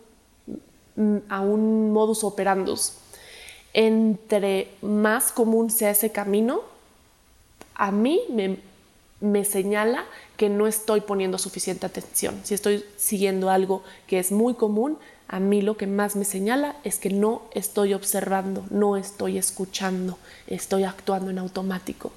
a 1.30 1.40
un 1.40 1.94
modus 1.94 2.26
operandus. 2.26 2.96
Entre 3.72 4.74
más 4.82 5.32
común 5.32 5.70
sea 5.70 5.92
ese 5.92 6.12
camino, 6.12 6.60
a 7.74 7.90
mí 7.90 8.20
me, 8.30 8.60
me 9.26 9.44
señala 9.44 10.06
que 10.38 10.50
no 10.50 10.68
estoy 10.68 11.02
poniendo 11.02 11.38
suficiente 11.38 11.86
atención. 11.86 12.40
Si 12.44 12.54
estoy 12.54 12.86
siguiendo 12.98 13.50
algo 13.50 13.84
que 14.08 14.20
es 14.20 14.32
muy 14.32 14.54
común, 14.54 14.98
a 15.28 15.40
mí 15.40 15.62
lo 15.62 15.76
que 15.76 15.88
más 15.88 16.16
me 16.16 16.26
señala 16.26 16.76
es 16.84 17.00
que 17.00 17.10
no 17.10 17.42
estoy 17.52 17.94
observando, 17.94 18.64
no 18.70 18.98
estoy 18.98 19.38
escuchando, 19.38 20.18
estoy 20.48 20.84
actuando 20.84 21.32
en 21.32 21.40
automático. 21.40 22.12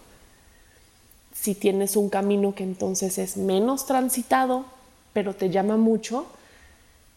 si 1.32 1.54
tienes 1.54 1.96
un 1.96 2.10
camino 2.10 2.52
que 2.52 2.64
entonces 2.64 3.16
es 3.16 3.36
menos 3.36 3.86
transitado, 3.86 4.64
pero 5.12 5.34
te 5.34 5.50
llama 5.50 5.76
mucho, 5.76 6.26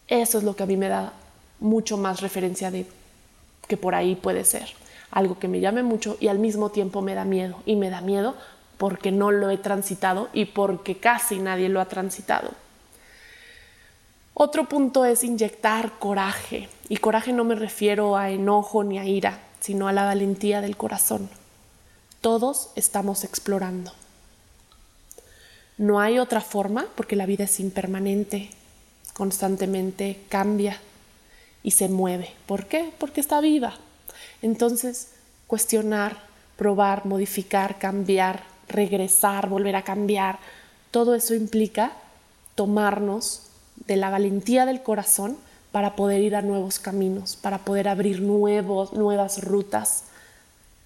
eso 0.08 0.38
es 0.38 0.44
lo 0.44 0.56
que 0.56 0.62
a 0.62 0.68
mí 0.68 0.78
me 0.78 0.90
da 0.90 1.14
mucho 1.60 1.98
más 1.98 2.22
referencia 2.22 2.70
de 2.70 2.86
que 3.68 3.78
por 3.78 3.96
ahí 3.96 4.16
puede 4.16 4.46
ser. 4.46 4.68
Algo 5.10 5.40
que 5.40 5.48
me 5.48 5.60
llame 5.60 5.82
mucho 5.82 6.18
y 6.20 6.28
al 6.28 6.38
mismo 6.38 6.70
tiempo 6.70 7.02
me 7.02 7.16
da 7.16 7.26
miedo. 7.26 7.58
Y 7.66 7.76
me 7.76 7.90
da 7.90 8.02
miedo 8.02 8.36
porque 8.82 9.12
no 9.12 9.30
lo 9.30 9.52
he 9.52 9.60
transitado 9.60 10.30
y 10.34 10.46
porque 10.46 10.98
casi 10.98 11.38
nadie 11.38 11.70
lo 11.70 11.82
ha 11.82 11.86
transitado. 11.86 12.50
Otro 14.34 14.68
punto 14.68 15.06
es 15.06 15.24
inyectar 15.24 16.00
coraje. 16.00 16.68
Y 16.90 16.98
coraje 16.98 17.32
no 17.32 17.44
me 17.44 17.54
refiero 17.54 18.18
a 18.18 18.32
enojo 18.32 18.84
ni 18.84 18.98
a 18.98 19.06
ira, 19.06 19.38
sino 19.60 19.88
a 19.88 19.94
la 19.94 20.06
valentía 20.06 20.62
del 20.62 20.78
corazón. 20.78 21.30
Todos 22.22 22.72
estamos 22.76 23.24
explorando. 23.24 23.92
No 25.78 26.00
hay 26.00 26.18
otra 26.18 26.42
forma 26.42 26.88
porque 26.96 27.16
la 27.16 27.28
vida 27.28 27.44
es 27.44 27.60
impermanente, 27.60 28.50
constantemente 29.14 30.24
cambia 30.28 30.80
y 31.62 31.70
se 31.70 31.88
mueve. 31.88 32.34
¿Por 32.48 32.66
qué? 32.66 32.92
Porque 32.98 33.22
está 33.22 33.42
viva. 33.42 33.76
Entonces, 34.42 35.10
cuestionar, 35.46 36.18
probar, 36.58 37.06
modificar, 37.06 37.78
cambiar, 37.78 38.50
regresar, 38.72 39.50
volver 39.50 39.76
a 39.76 39.84
cambiar, 39.84 40.40
todo 40.92 41.16
eso 41.16 41.34
implica 41.34 41.94
tomarnos 42.56 43.44
de 43.88 43.96
la 43.96 44.10
valentía 44.10 44.66
del 44.66 44.84
corazón 44.84 45.38
para 45.72 45.96
poder 45.96 46.22
ir 46.22 46.36
a 46.36 46.42
nuevos 46.42 46.80
caminos, 46.80 47.36
para 47.36 47.60
poder 47.60 47.88
abrir 47.88 48.22
nuevos, 48.22 48.94
nuevas 48.94 49.44
rutas, 49.44 50.04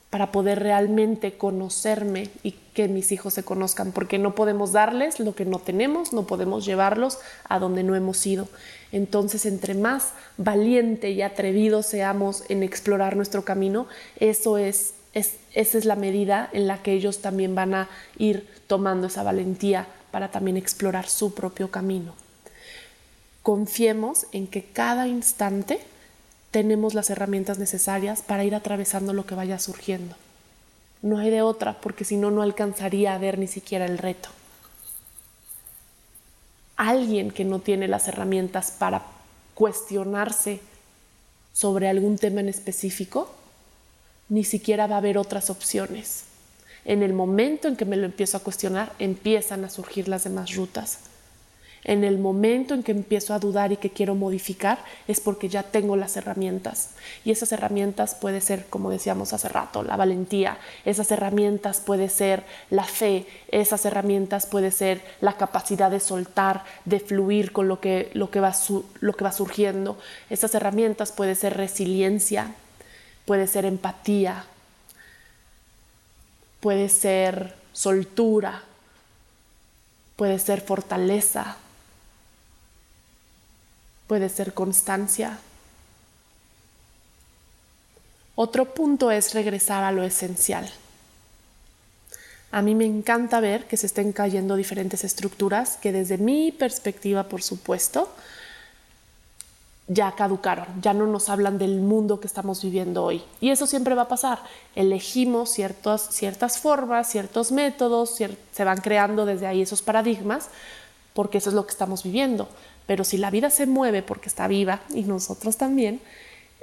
para 0.09 0.31
poder 0.31 0.59
realmente 0.59 1.37
conocerme 1.37 2.29
y 2.41 2.51
que 2.73 2.87
mis 2.87 3.11
hijos 3.11 3.33
se 3.33 3.43
conozcan, 3.43 3.91
porque 3.91 4.19
no 4.19 4.35
podemos 4.35 4.71
darles 4.71 5.19
lo 5.19 5.35
que 5.35 5.43
no 5.43 5.59
tenemos, 5.59 6.13
no 6.13 6.25
podemos 6.25 6.65
llevarlos 6.65 7.19
a 7.49 7.59
donde 7.59 7.83
no 7.83 7.95
hemos 7.95 8.25
ido. 8.25 8.47
Entonces, 8.91 9.45
entre 9.45 9.73
más 9.73 10.11
valiente 10.37 11.09
y 11.09 11.21
atrevido 11.21 11.83
seamos 11.83 12.43
en 12.47 12.63
explorar 12.63 13.17
nuestro 13.17 13.43
camino, 13.43 13.87
eso 14.17 14.57
es, 14.57 14.93
es, 15.15 15.37
esa 15.53 15.77
es 15.79 15.85
la 15.85 15.95
medida 15.95 16.49
en 16.53 16.67
la 16.67 16.83
que 16.83 16.91
ellos 16.93 17.21
también 17.21 17.55
van 17.55 17.73
a 17.73 17.89
ir 18.17 18.47
tomando 18.67 19.07
esa 19.07 19.23
valentía 19.23 19.87
para 20.11 20.29
también 20.29 20.57
explorar 20.57 21.07
su 21.07 21.33
propio 21.33 21.71
camino. 21.71 22.13
Confiemos 23.41 24.27
en 24.33 24.47
que 24.47 24.63
cada 24.63 25.07
instante 25.07 25.79
tenemos 26.51 26.93
las 26.93 27.09
herramientas 27.09 27.57
necesarias 27.57 28.21
para 28.21 28.43
ir 28.43 28.55
atravesando 28.55 29.13
lo 29.13 29.25
que 29.25 29.35
vaya 29.35 29.57
surgiendo. 29.57 30.15
No 31.01 31.17
hay 31.17 31.29
de 31.29 31.41
otra, 31.41 31.79
porque 31.79 32.05
si 32.05 32.17
no, 32.17 32.31
no 32.31 32.41
alcanzaría 32.41 33.13
a 33.13 33.17
ver 33.17 33.39
ni 33.39 33.47
siquiera 33.47 33.85
el 33.85 33.97
reto. 33.97 34.29
Alguien 36.75 37.31
que 37.31 37.45
no 37.45 37.59
tiene 37.59 37.87
las 37.87 38.07
herramientas 38.07 38.71
para 38.71 39.03
cuestionarse 39.53 40.59
sobre 41.53 41.87
algún 41.87 42.17
tema 42.17 42.41
en 42.41 42.49
específico, 42.49 43.33
ni 44.29 44.43
siquiera 44.43 44.87
va 44.87 44.95
a 44.95 44.99
haber 44.99 45.17
otras 45.17 45.49
opciones. 45.49 46.23
En 46.83 47.01
el 47.01 47.13
momento 47.13 47.67
en 47.67 47.75
que 47.75 47.85
me 47.85 47.97
lo 47.97 48.05
empiezo 48.05 48.37
a 48.37 48.41
cuestionar, 48.41 48.91
empiezan 48.99 49.65
a 49.65 49.69
surgir 49.69 50.07
las 50.07 50.23
demás 50.23 50.55
rutas 50.55 50.99
en 51.85 52.03
el 52.03 52.17
momento 52.17 52.73
en 52.73 52.83
que 52.83 52.91
empiezo 52.91 53.33
a 53.33 53.39
dudar 53.39 53.71
y 53.71 53.77
que 53.77 53.91
quiero 53.91 54.15
modificar, 54.15 54.79
es 55.07 55.21
porque 55.21 55.47
ya 55.47 55.63
tengo 55.63 55.95
las 55.95 56.17
herramientas. 56.17 56.89
Y 57.23 57.31
esas 57.31 57.51
herramientas 57.51 58.15
puede 58.15 58.41
ser, 58.41 58.65
como 58.65 58.89
decíamos 58.89 59.33
hace 59.33 59.47
rato, 59.47 59.83
la 59.83 59.95
valentía, 59.95 60.57
esas 60.83 61.11
herramientas 61.11 61.79
puede 61.79 62.09
ser 62.09 62.43
la 62.71 62.83
fe, 62.83 63.27
esas 63.49 63.85
herramientas 63.85 64.47
puede 64.47 64.71
ser 64.71 65.01
la 65.21 65.37
capacidad 65.37 65.91
de 65.91 65.99
soltar, 65.99 66.63
de 66.85 66.99
fluir 66.99 67.51
con 67.51 67.67
lo 67.67 67.79
que, 67.79 68.09
lo 68.13 68.31
que, 68.31 68.39
va, 68.39 68.53
surgiendo. 68.53 69.97
Esas 70.29 70.55
herramientas 70.55 71.11
puede 71.11 71.35
ser 71.35 71.55
resiliencia, 71.55 72.55
puede 73.25 73.47
ser 73.47 73.65
empatía, 73.65 74.45
puede 76.61 76.89
ser 76.89 77.55
soltura, 77.73 78.63
puede 80.15 80.39
ser 80.39 80.61
fortaleza, 80.61 81.57
puede 84.07 84.29
ser 84.29 84.53
constancia. 84.53 85.39
Otro 88.35 88.73
punto 88.73 89.11
es 89.11 89.33
regresar 89.33 89.83
a 89.83 89.91
lo 89.91 90.03
esencial. 90.03 90.69
A 92.51 92.61
mí 92.61 92.75
me 92.75 92.85
encanta 92.85 93.39
ver 93.39 93.65
que 93.65 93.77
se 93.77 93.87
estén 93.87 94.13
cayendo 94.13 94.55
diferentes 94.55 95.03
estructuras 95.03 95.77
que 95.77 95.91
desde 95.91 96.17
mi 96.17 96.51
perspectiva, 96.51 97.23
por 97.23 97.43
supuesto, 97.43 98.13
ya 99.87 100.13
caducaron, 100.13 100.65
ya 100.81 100.93
no 100.93 101.05
nos 101.05 101.29
hablan 101.29 101.57
del 101.57 101.79
mundo 101.79 102.19
que 102.19 102.27
estamos 102.27 102.63
viviendo 102.63 103.03
hoy. 103.03 103.23
Y 103.39 103.51
eso 103.51 103.67
siempre 103.67 103.93
va 103.93 104.03
a 104.03 104.07
pasar. 104.07 104.39
Elegimos 104.75 105.51
ciertas, 105.51 106.07
ciertas 106.11 106.57
formas, 106.57 107.09
ciertos 107.09 107.51
métodos, 107.51 108.15
se 108.15 108.63
van 108.63 108.81
creando 108.81 109.25
desde 109.25 109.45
ahí 109.45 109.61
esos 109.61 109.81
paradigmas, 109.81 110.49
porque 111.13 111.37
eso 111.37 111.49
es 111.49 111.55
lo 111.55 111.65
que 111.65 111.71
estamos 111.71 112.03
viviendo. 112.03 112.49
Pero 112.87 113.03
si 113.03 113.17
la 113.17 113.29
vida 113.29 113.49
se 113.49 113.67
mueve 113.67 114.01
porque 114.01 114.29
está 114.29 114.47
viva 114.47 114.81
y 114.93 115.03
nosotros 115.03 115.57
también, 115.57 116.01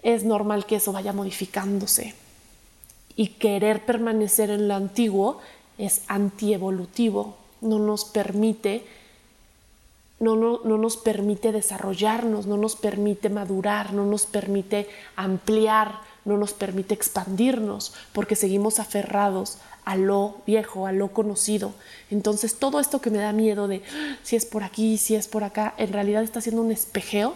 es 0.02 0.24
normal 0.24 0.66
que 0.66 0.76
eso 0.76 0.92
vaya 0.92 1.12
modificándose. 1.12 2.14
Y 3.14 3.28
querer 3.28 3.85
permanecer 3.85 4.50
en 4.50 4.66
lo 4.66 4.74
antiguo 4.74 5.40
es 5.78 6.02
antievolutivo, 6.08 7.37
no 7.61 7.78
nos 7.78 8.04
permite 8.04 8.85
no, 10.22 10.37
no, 10.37 10.61
no, 10.62 10.78
nos 10.78 10.96
permite 10.96 11.50
desarrollarnos, 11.50 12.46
no 12.46 12.56
nos 12.56 12.76
permite 12.76 13.28
madurar, 13.28 13.92
no 13.92 14.06
nos 14.06 14.26
permite 14.26 14.88
ampliar, 15.16 15.98
no 16.24 16.37
nos 16.37 16.52
permite 16.52 16.94
expandirnos, 16.94 17.92
porque 18.12 18.37
seguimos 18.37 18.78
aferrados 18.78 19.58
a 19.85 19.96
lo 19.96 20.37
viejo, 20.46 20.87
a 20.87 20.92
lo 20.92 21.08
conocido. 21.08 21.72
Entonces 22.08 22.54
todo 22.54 22.78
esto 22.78 23.00
que 23.00 23.11
me 23.11 23.18
da 23.18 23.32
miedo 23.32 23.66
de 23.66 23.82
ah, 23.92 24.16
si 24.22 24.37
es 24.37 24.46
por 24.46 24.62
aquí, 24.62 24.96
si 24.96 25.16
es 25.16 25.26
por 25.26 25.42
acá, 25.42 25.74
en 25.76 25.92
realidad 25.92 26.22
está 26.22 26.40
siendo 26.40 26.62
un 26.62 26.70
espejeo 26.70 27.35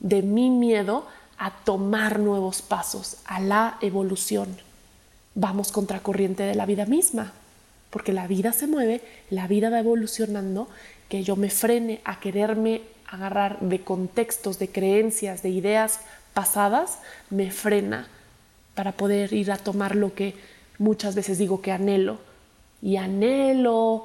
de 0.00 0.22
mi 0.22 0.48
miedo 0.48 1.04
a 1.36 1.50
tomar 1.50 2.18
nuevos 2.18 2.62
pasos, 2.62 3.18
a 3.26 3.40
la 3.40 3.76
evolución. 3.82 4.56
Vamos 5.34 5.70
contracorriente 5.70 6.44
de 6.44 6.54
la 6.54 6.64
vida 6.64 6.86
misma, 6.86 7.34
porque 7.90 8.12
la 8.12 8.26
vida 8.26 8.52
se 8.52 8.66
mueve, 8.66 9.00
la 9.30 9.46
vida 9.46 9.70
va 9.70 9.80
evolucionando, 9.80 10.68
que 11.08 11.22
yo 11.22 11.36
me 11.36 11.50
frene 11.50 12.00
a 12.04 12.20
quererme 12.20 12.82
agarrar 13.06 13.60
de 13.60 13.80
contextos, 13.80 14.58
de 14.58 14.68
creencias, 14.68 15.42
de 15.42 15.50
ideas 15.50 16.00
pasadas, 16.34 16.98
me 17.30 17.50
frena 17.50 18.08
para 18.74 18.92
poder 18.92 19.32
ir 19.32 19.52
a 19.52 19.56
tomar 19.56 19.96
lo 19.96 20.14
que 20.14 20.34
muchas 20.78 21.14
veces 21.14 21.38
digo 21.38 21.62
que 21.62 21.72
anhelo. 21.72 22.18
Y 22.82 22.96
anhelo, 22.96 24.04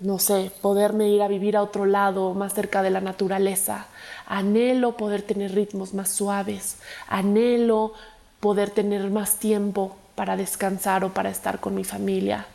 no 0.00 0.18
sé, 0.18 0.50
poderme 0.60 1.08
ir 1.08 1.22
a 1.22 1.28
vivir 1.28 1.56
a 1.56 1.62
otro 1.62 1.86
lado, 1.86 2.34
más 2.34 2.54
cerca 2.54 2.82
de 2.82 2.90
la 2.90 3.00
naturaleza, 3.00 3.86
anhelo 4.26 4.96
poder 4.96 5.22
tener 5.22 5.54
ritmos 5.54 5.94
más 5.94 6.10
suaves, 6.10 6.76
anhelo 7.08 7.94
poder 8.40 8.70
tener 8.70 9.10
más 9.10 9.36
tiempo 9.36 9.96
para 10.14 10.36
descansar 10.36 11.04
o 11.04 11.14
para 11.14 11.30
estar 11.30 11.60
con 11.60 11.74
mi 11.74 11.84
familia, 11.84 12.46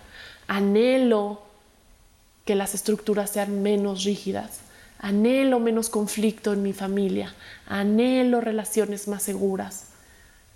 anhelo 0.47 1.41
que 2.45 2.55
las 2.55 2.73
estructuras 2.73 3.29
sean 3.29 3.61
menos 3.61 4.03
rígidas, 4.05 4.59
anhelo 4.99 5.59
menos 5.59 5.89
conflicto 5.89 6.53
en 6.53 6.63
mi 6.63 6.73
familia, 6.73 7.35
anhelo 7.67 8.41
relaciones 8.41 9.07
más 9.07 9.23
seguras. 9.23 9.87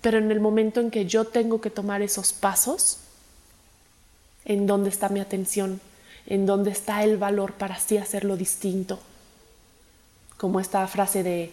Pero 0.00 0.18
en 0.18 0.32
el 0.32 0.40
momento 0.40 0.80
en 0.80 0.90
que 0.90 1.06
yo 1.06 1.26
tengo 1.26 1.60
que 1.60 1.70
tomar 1.70 2.02
esos 2.02 2.32
pasos, 2.32 2.98
¿en 4.44 4.66
dónde 4.66 4.88
está 4.88 5.08
mi 5.10 5.20
atención? 5.20 5.80
¿En 6.26 6.46
dónde 6.46 6.70
está 6.70 7.04
el 7.04 7.18
valor 7.18 7.52
para 7.52 7.76
así 7.76 7.98
hacerlo 7.98 8.36
distinto? 8.36 8.98
Como 10.38 10.58
esta 10.58 10.86
frase 10.88 11.22
de, 11.22 11.52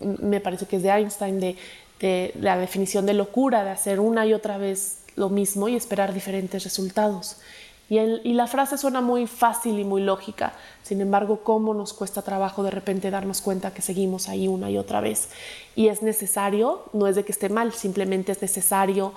me 0.00 0.40
parece 0.40 0.66
que 0.66 0.76
es 0.76 0.82
de 0.82 0.90
Einstein, 0.90 1.40
de 2.00 2.32
la 2.40 2.56
definición 2.56 3.04
de 3.04 3.14
locura, 3.14 3.64
de 3.64 3.70
hacer 3.70 4.00
una 4.00 4.24
y 4.26 4.32
otra 4.32 4.58
vez 4.58 4.98
lo 5.16 5.28
mismo 5.28 5.68
y 5.68 5.76
esperar 5.76 6.14
diferentes 6.14 6.62
resultados. 6.62 7.36
Y, 7.88 8.32
la 8.34 8.48
frase 8.48 8.78
suena 8.78 9.00
muy 9.00 9.28
fácil 9.28 9.78
y 9.78 9.84
muy 9.84 10.02
lógica. 10.02 10.54
Sin 10.82 11.00
embargo, 11.00 11.40
¿cómo 11.44 11.72
nos 11.72 11.92
cuesta 11.92 12.22
trabajo 12.22 12.64
de 12.64 12.72
repente 12.72 13.10
darnos 13.10 13.40
cuenta 13.40 13.72
que 13.72 13.82
seguimos 13.82 14.28
ahí 14.28 14.48
una 14.48 14.70
y 14.70 14.76
otra 14.76 15.00
vez? 15.00 15.28
Y 15.76 15.88
es 15.88 16.02
necesario, 16.02 16.84
no 16.92 17.06
es 17.06 17.14
de 17.14 17.24
que 17.24 17.30
esté 17.30 17.48
mal, 17.48 17.72
simplemente 17.72 18.32
es 18.32 18.42
necesario 18.42 19.12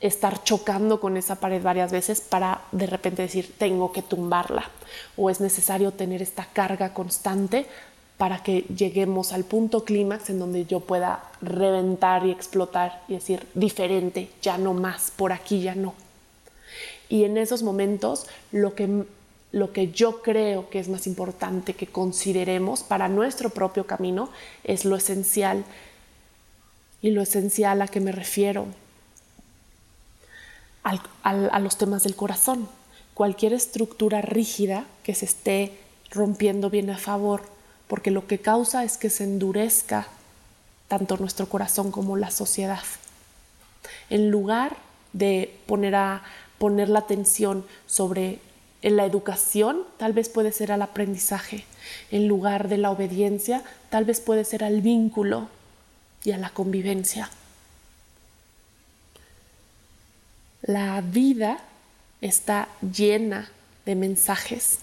estar 0.00 0.44
chocando 0.44 1.00
con 1.00 1.16
esa 1.16 1.40
pared 1.40 1.60
varias 1.60 1.90
veces 1.90 2.20
para 2.20 2.62
de 2.70 2.86
repente 2.86 3.22
decir, 3.22 3.52
tengo 3.58 3.90
que 3.90 4.02
tumbarla. 4.02 4.70
O 5.16 5.28
es 5.28 5.40
necesario 5.40 5.90
tener 5.90 6.22
esta 6.22 6.44
carga 6.44 6.94
constante 6.94 7.66
para 8.18 8.42
que 8.42 8.62
lleguemos 8.62 9.32
al 9.32 9.44
punto 9.44 9.84
clímax 9.84 10.28
en 10.28 10.40
donde 10.40 10.66
yo 10.66 10.80
pueda 10.80 11.22
reventar 11.40 12.26
y 12.26 12.32
explotar 12.32 13.02
y 13.06 13.14
decir, 13.14 13.46
diferente, 13.54 14.28
ya 14.42 14.58
no 14.58 14.74
más, 14.74 15.12
por 15.14 15.32
aquí 15.32 15.62
ya 15.62 15.76
no. 15.76 15.94
Y 17.08 17.24
en 17.24 17.38
esos 17.38 17.62
momentos 17.62 18.26
lo 18.50 18.74
que, 18.74 19.04
lo 19.52 19.72
que 19.72 19.92
yo 19.92 20.20
creo 20.20 20.68
que 20.68 20.80
es 20.80 20.88
más 20.88 21.06
importante 21.06 21.74
que 21.74 21.86
consideremos 21.86 22.82
para 22.82 23.08
nuestro 23.08 23.50
propio 23.50 23.86
camino 23.86 24.28
es 24.64 24.84
lo 24.84 24.96
esencial. 24.96 25.64
Y 27.00 27.12
lo 27.12 27.22
esencial 27.22 27.80
a 27.80 27.86
que 27.86 28.00
me 28.00 28.10
refiero 28.10 28.66
a 30.82 31.60
los 31.60 31.78
temas 31.78 32.02
del 32.02 32.16
corazón. 32.16 32.68
Cualquier 33.14 33.52
estructura 33.52 34.22
rígida 34.22 34.86
que 35.04 35.14
se 35.14 35.26
esté 35.26 35.72
rompiendo 36.10 36.70
viene 36.70 36.92
a 36.92 36.98
favor, 36.98 37.42
porque 37.88 38.10
lo 38.10 38.26
que 38.26 38.38
causa 38.38 38.84
es 38.84 38.96
que 38.96 39.10
se 39.10 39.24
endurezca 39.24 40.06
tanto 40.88 41.16
nuestro 41.16 41.48
corazón 41.48 41.90
como 41.90 42.16
la 42.16 42.30
sociedad. 42.30 42.82
En 44.10 44.30
lugar 44.30 44.76
de 45.12 45.58
poner, 45.66 45.94
a, 45.94 46.22
poner 46.58 46.88
la 46.88 47.00
atención 47.00 47.64
sobre 47.86 48.40
en 48.80 48.96
la 48.96 49.04
educación, 49.04 49.84
tal 49.96 50.12
vez 50.12 50.28
puede 50.28 50.52
ser 50.52 50.70
al 50.70 50.82
aprendizaje. 50.82 51.64
En 52.10 52.28
lugar 52.28 52.68
de 52.68 52.78
la 52.78 52.90
obediencia, 52.90 53.64
tal 53.90 54.04
vez 54.04 54.20
puede 54.20 54.44
ser 54.44 54.62
al 54.62 54.82
vínculo 54.82 55.48
y 56.24 56.30
a 56.30 56.38
la 56.38 56.50
convivencia. 56.50 57.30
La 60.62 61.00
vida 61.00 61.58
está 62.20 62.68
llena 62.80 63.50
de 63.84 63.94
mensajes. 63.94 64.78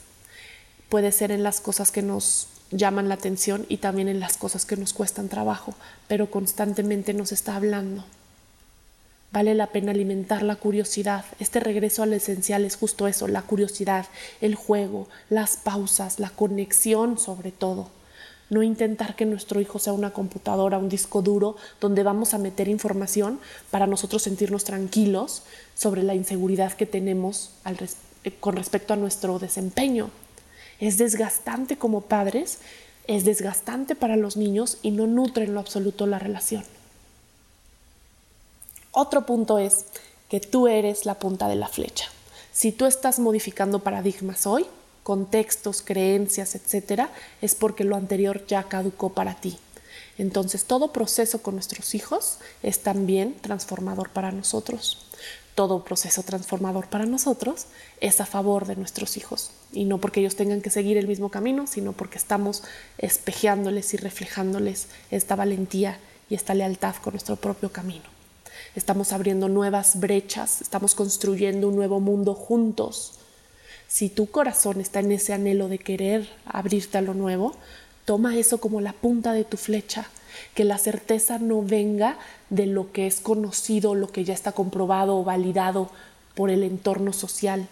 Puede 0.89 1.12
ser 1.12 1.32
en 1.32 1.44
las 1.44 1.62
cosas 1.62 1.91
que 1.91 2.02
nos 2.02 2.48
llaman 2.71 3.10
la 3.10 3.15
atención 3.15 3.65
y 3.69 3.78
también 3.78 4.08
en 4.08 4.19
las 4.19 4.38
cosas 4.38 4.65
que 4.65 4.78
nos 4.78 4.93
cuestan 4.93 5.30
trabajo, 5.30 5.73
pero 6.08 6.30
constantemente 6.30 7.13
nos 7.13 7.32
está 7.32 7.56
hablando. 7.56 8.04
Vale 9.32 9.54
la 9.54 9.67
pena 9.67 9.91
alimentar 9.91 10.43
la 10.43 10.56
curiosidad. 10.56 11.25
Este 11.39 11.60
regreso 11.60 12.04
al 12.04 12.13
esencial 12.13 12.63
es 12.63 12.78
justo 12.78 13.08
eso, 13.08 13.28
la 13.28 13.41
curiosidad, 13.41 14.06
el 14.39 14.56
juego, 14.56 15.10
las 15.30 15.58
pausas, 15.58 16.19
la 16.19 16.30
conexión 16.30 17.17
sobre 17.17 17.51
todo. 17.51 17.89
No 18.49 18.63
intentar 18.63 19.15
que 19.15 19.25
nuestro 19.25 19.60
hijo 19.60 19.80
sea 19.80 19.91
una 19.93 20.12
computadora, 20.12 20.78
un 20.78 20.88
disco 20.88 21.21
duro, 21.21 21.58
donde 21.82 22.04
vamos 22.04 22.34
a 22.34 22.38
meter 22.38 22.67
información 22.67 23.39
para 23.71 23.88
nosotros 23.88 24.21
sentirnos 24.21 24.63
tranquilos 24.63 25.43
sobre 25.75 26.04
la 26.04 26.15
inseguridad 26.15 26.73
que 26.73 26.86
tenemos 26.86 27.51
eh, 28.23 28.32
con 28.39 28.56
respecto 28.56 28.93
a 28.93 28.97
nuestro 28.97 29.39
desempeño. 29.39 30.12
Es 30.79 30.97
desgastante 30.97 31.77
como 31.77 32.01
padres, 32.01 32.59
es 33.07 33.25
desgastante 33.25 33.95
para 33.95 34.17
los 34.17 34.38
niños 34.38 34.77
y 34.81 34.91
no 34.91 35.07
nutre 35.07 35.45
en 35.45 35.53
lo 35.53 35.59
absoluto 35.59 36.07
la 36.07 36.19
relación. 36.19 36.63
Otro 38.91 39.25
punto 39.25 39.59
es 39.59 39.85
que 40.29 40.39
tú 40.39 40.67
eres 40.67 41.05
la 41.05 41.15
punta 41.15 41.47
de 41.47 41.55
la 41.55 41.67
flecha. 41.67 42.05
Si 42.53 42.71
tú 42.71 42.85
estás 42.85 43.19
modificando 43.19 43.79
paradigmas 43.79 44.47
hoy, 44.47 44.65
contextos, 45.03 45.81
creencias, 45.81 46.55
etcétera, 46.55 47.09
es 47.41 47.53
porque 47.53 47.83
lo 47.83 47.95
anterior 47.95 48.45
ya 48.47 48.63
caducó 48.63 49.09
para 49.13 49.35
ti. 49.35 49.59
Entonces, 50.17 50.63
todo 50.63 50.93
proceso 50.93 51.41
con 51.41 51.55
nuestros 51.55 51.93
hijos 51.93 52.38
es 52.63 52.79
también 52.79 53.35
transformador 53.41 54.09
para 54.09 54.31
nosotros. 54.31 55.05
Todo 55.56 55.84
proceso 55.84 56.22
transformador 56.22 56.88
para 56.88 57.06
nosotros 57.06 57.65
es 58.02 58.22
a 58.22 58.26
favor 58.26 58.68
de 58.68 58.76
nuestros 58.76 59.18
hijos. 59.18 59.52
Y 59.72 59.86
no 59.86 59.98
porque 60.00 60.20
ellos 60.20 60.36
tengan 60.36 60.62
que 60.62 60.70
seguir 60.70 60.98
el 60.98 61.08
mismo 61.08 61.30
camino, 61.30 61.65
sino 61.65 61.94
porque 61.94 62.18
estamos 62.18 62.63
espejeándoles 62.98 63.94
y 63.94 63.98
reflejándoles 63.98 64.88
esta 65.12 65.36
valentía 65.36 66.00
y 66.30 66.36
esta 66.36 66.54
lealtad 66.54 66.96
con 66.98 67.13
nuestro 67.13 67.38
propio 67.38 67.72
camino. 67.72 68.06
Estamos 68.76 69.13
abriendo 69.13 69.48
nuevas 69.48 70.00
brechas, 70.00 70.62
estamos 70.62 70.94
construyendo 70.94 71.70
un 71.70 71.76
nuevo 71.76 72.00
mundo 72.00 72.34
juntos 72.34 73.20
si 73.88 74.10
tu 74.10 74.30
corazón 74.30 74.82
está 74.82 75.00
en 75.00 75.12
ese 75.12 75.34
anhelo 75.34 75.68
de 75.68 75.80
querer 75.80 76.28
abrirte 76.46 76.98
a 76.98 77.02
lo 77.02 77.13
nuevo, 77.13 77.56
toma 78.06 78.38
eso 78.38 78.60
como 78.60 78.82
la 78.82 78.94
punta 78.94 79.34
de 79.34 79.44
tu 79.44 79.58
flecha, 79.58 80.08
que 80.54 80.63
la 80.63 80.78
certeza 80.78 81.39
no 81.39 81.62
venga 81.62 82.17
de 82.50 82.65
lo 82.65 82.91
que 82.91 83.08
es 83.08 83.19
conocido, 83.19 83.95
lo 83.95 84.12
que 84.12 84.24
ya 84.24 84.34
está 84.34 84.52
comprobado 84.52 85.17
o 85.17 85.24
validado 85.24 85.89
por 86.36 86.50
el 86.50 86.63
entorno 86.63 87.13
social, 87.13 87.67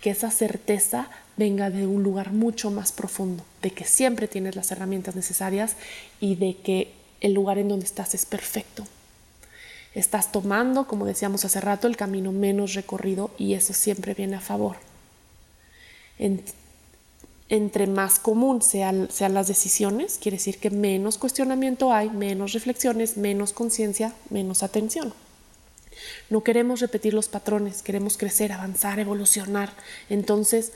que 0.00 0.10
esa 0.10 0.30
certeza 0.30 1.08
venga 1.36 1.70
de 1.70 1.86
un 1.86 2.02
lugar 2.02 2.32
mucho 2.32 2.70
más 2.70 2.92
profundo, 2.92 3.44
de 3.62 3.70
que 3.70 3.84
siempre 3.84 4.28
tienes 4.28 4.56
las 4.56 4.70
herramientas 4.70 5.16
necesarias 5.16 5.76
y 6.20 6.36
de 6.36 6.56
que 6.56 6.92
el 7.20 7.32
lugar 7.32 7.58
en 7.58 7.68
donde 7.68 7.86
estás 7.86 8.14
es 8.14 8.26
perfecto. 8.26 8.84
Estás 9.94 10.32
tomando, 10.32 10.86
como 10.86 11.06
decíamos 11.06 11.44
hace 11.44 11.60
rato, 11.60 11.86
el 11.86 11.96
camino 11.96 12.32
menos 12.32 12.74
recorrido 12.74 13.30
y 13.38 13.54
eso 13.54 13.72
siempre 13.72 14.14
viene 14.14 14.36
a 14.36 14.40
favor 14.40 14.76
entre 17.48 17.86
más 17.86 18.18
común 18.18 18.62
sean, 18.62 19.08
las 19.20 19.48
decisiones, 19.48 20.18
quiere 20.20 20.38
decir 20.38 20.58
que 20.58 20.70
menos 20.70 21.18
cuestionamiento 21.18 21.92
hay, 21.92 22.10
menos 22.10 22.52
reflexiones, 22.52 23.16
menos 23.16 23.52
conciencia, 23.52 24.14
menos 24.30 24.62
atención. 24.62 25.12
No 26.30 26.42
queremos 26.42 26.80
repetir 26.80 27.14
los 27.14 27.28
patrones, 27.28 27.82
queremos 27.82 28.16
crecer, 28.16 28.52
avanzar, 28.52 28.98
evolucionar. 28.98 29.72
Entonces, 30.08 30.72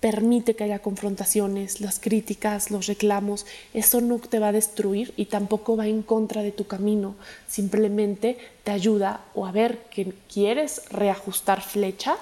permite 0.00 0.56
que 0.56 0.64
haya 0.64 0.80
confrontaciones, 0.80 1.80
las 1.80 2.00
críticas, 2.00 2.70
los 2.70 2.86
reclamos. 2.86 3.46
Eso 3.74 4.00
no 4.00 4.18
te 4.18 4.38
va 4.38 4.48
a 4.48 4.52
destruir 4.52 5.12
y 5.16 5.26
tampoco 5.26 5.76
va 5.76 5.86
en 5.86 6.02
contra 6.02 6.42
de 6.42 6.52
tu 6.52 6.66
camino. 6.66 7.14
Simplemente 7.48 8.38
te 8.64 8.70
ayuda 8.70 9.20
o 9.34 9.46
a 9.46 9.52
ver 9.52 9.78
que 9.90 10.12
quieres 10.32 10.82
reajustar 10.90 11.62
flecha 11.62 12.16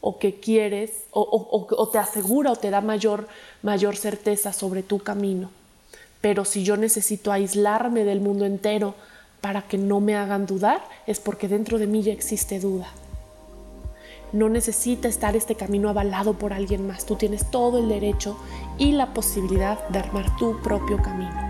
o 0.00 0.18
que 0.18 0.40
quieres 0.40 1.04
o, 1.10 1.88
te 1.90 1.98
asegura 1.98 2.52
o 2.52 2.56
te 2.56 2.70
da 2.70 2.80
mayor, 2.80 3.26
mayor 3.62 3.96
certeza 3.96 4.52
sobre 4.52 4.82
tu 4.82 5.00
camino. 5.00 5.50
Pero 6.20 6.44
si 6.44 6.64
yo 6.64 6.76
necesito 6.76 7.32
aislarme 7.32 8.04
del 8.04 8.20
mundo 8.20 8.44
entero 8.44 8.94
para 9.40 9.62
que 9.62 9.78
no 9.78 10.00
me 10.00 10.16
hagan 10.16 10.46
dudar, 10.46 10.82
es 11.06 11.20
porque 11.20 11.48
dentro 11.48 11.78
de 11.78 11.86
mí 11.86 12.02
ya 12.02 12.12
existe 12.12 12.60
duda. 12.60 12.88
No 14.32 14.48
necesita 14.48 15.08
estar 15.08 15.36
este 15.36 15.54
camino 15.54 15.88
avalado 15.88 16.34
por 16.34 16.52
alguien 16.52 16.86
más. 16.86 17.06
Tú 17.06 17.16
tienes 17.16 17.50
todo 17.50 17.78
el 17.78 17.88
derecho 17.88 18.36
y 18.76 18.92
la 18.92 19.14
posibilidad 19.14 19.88
de 19.88 20.00
armar 20.00 20.36
tu 20.36 20.60
propio 20.60 21.00
camino. 21.02 21.47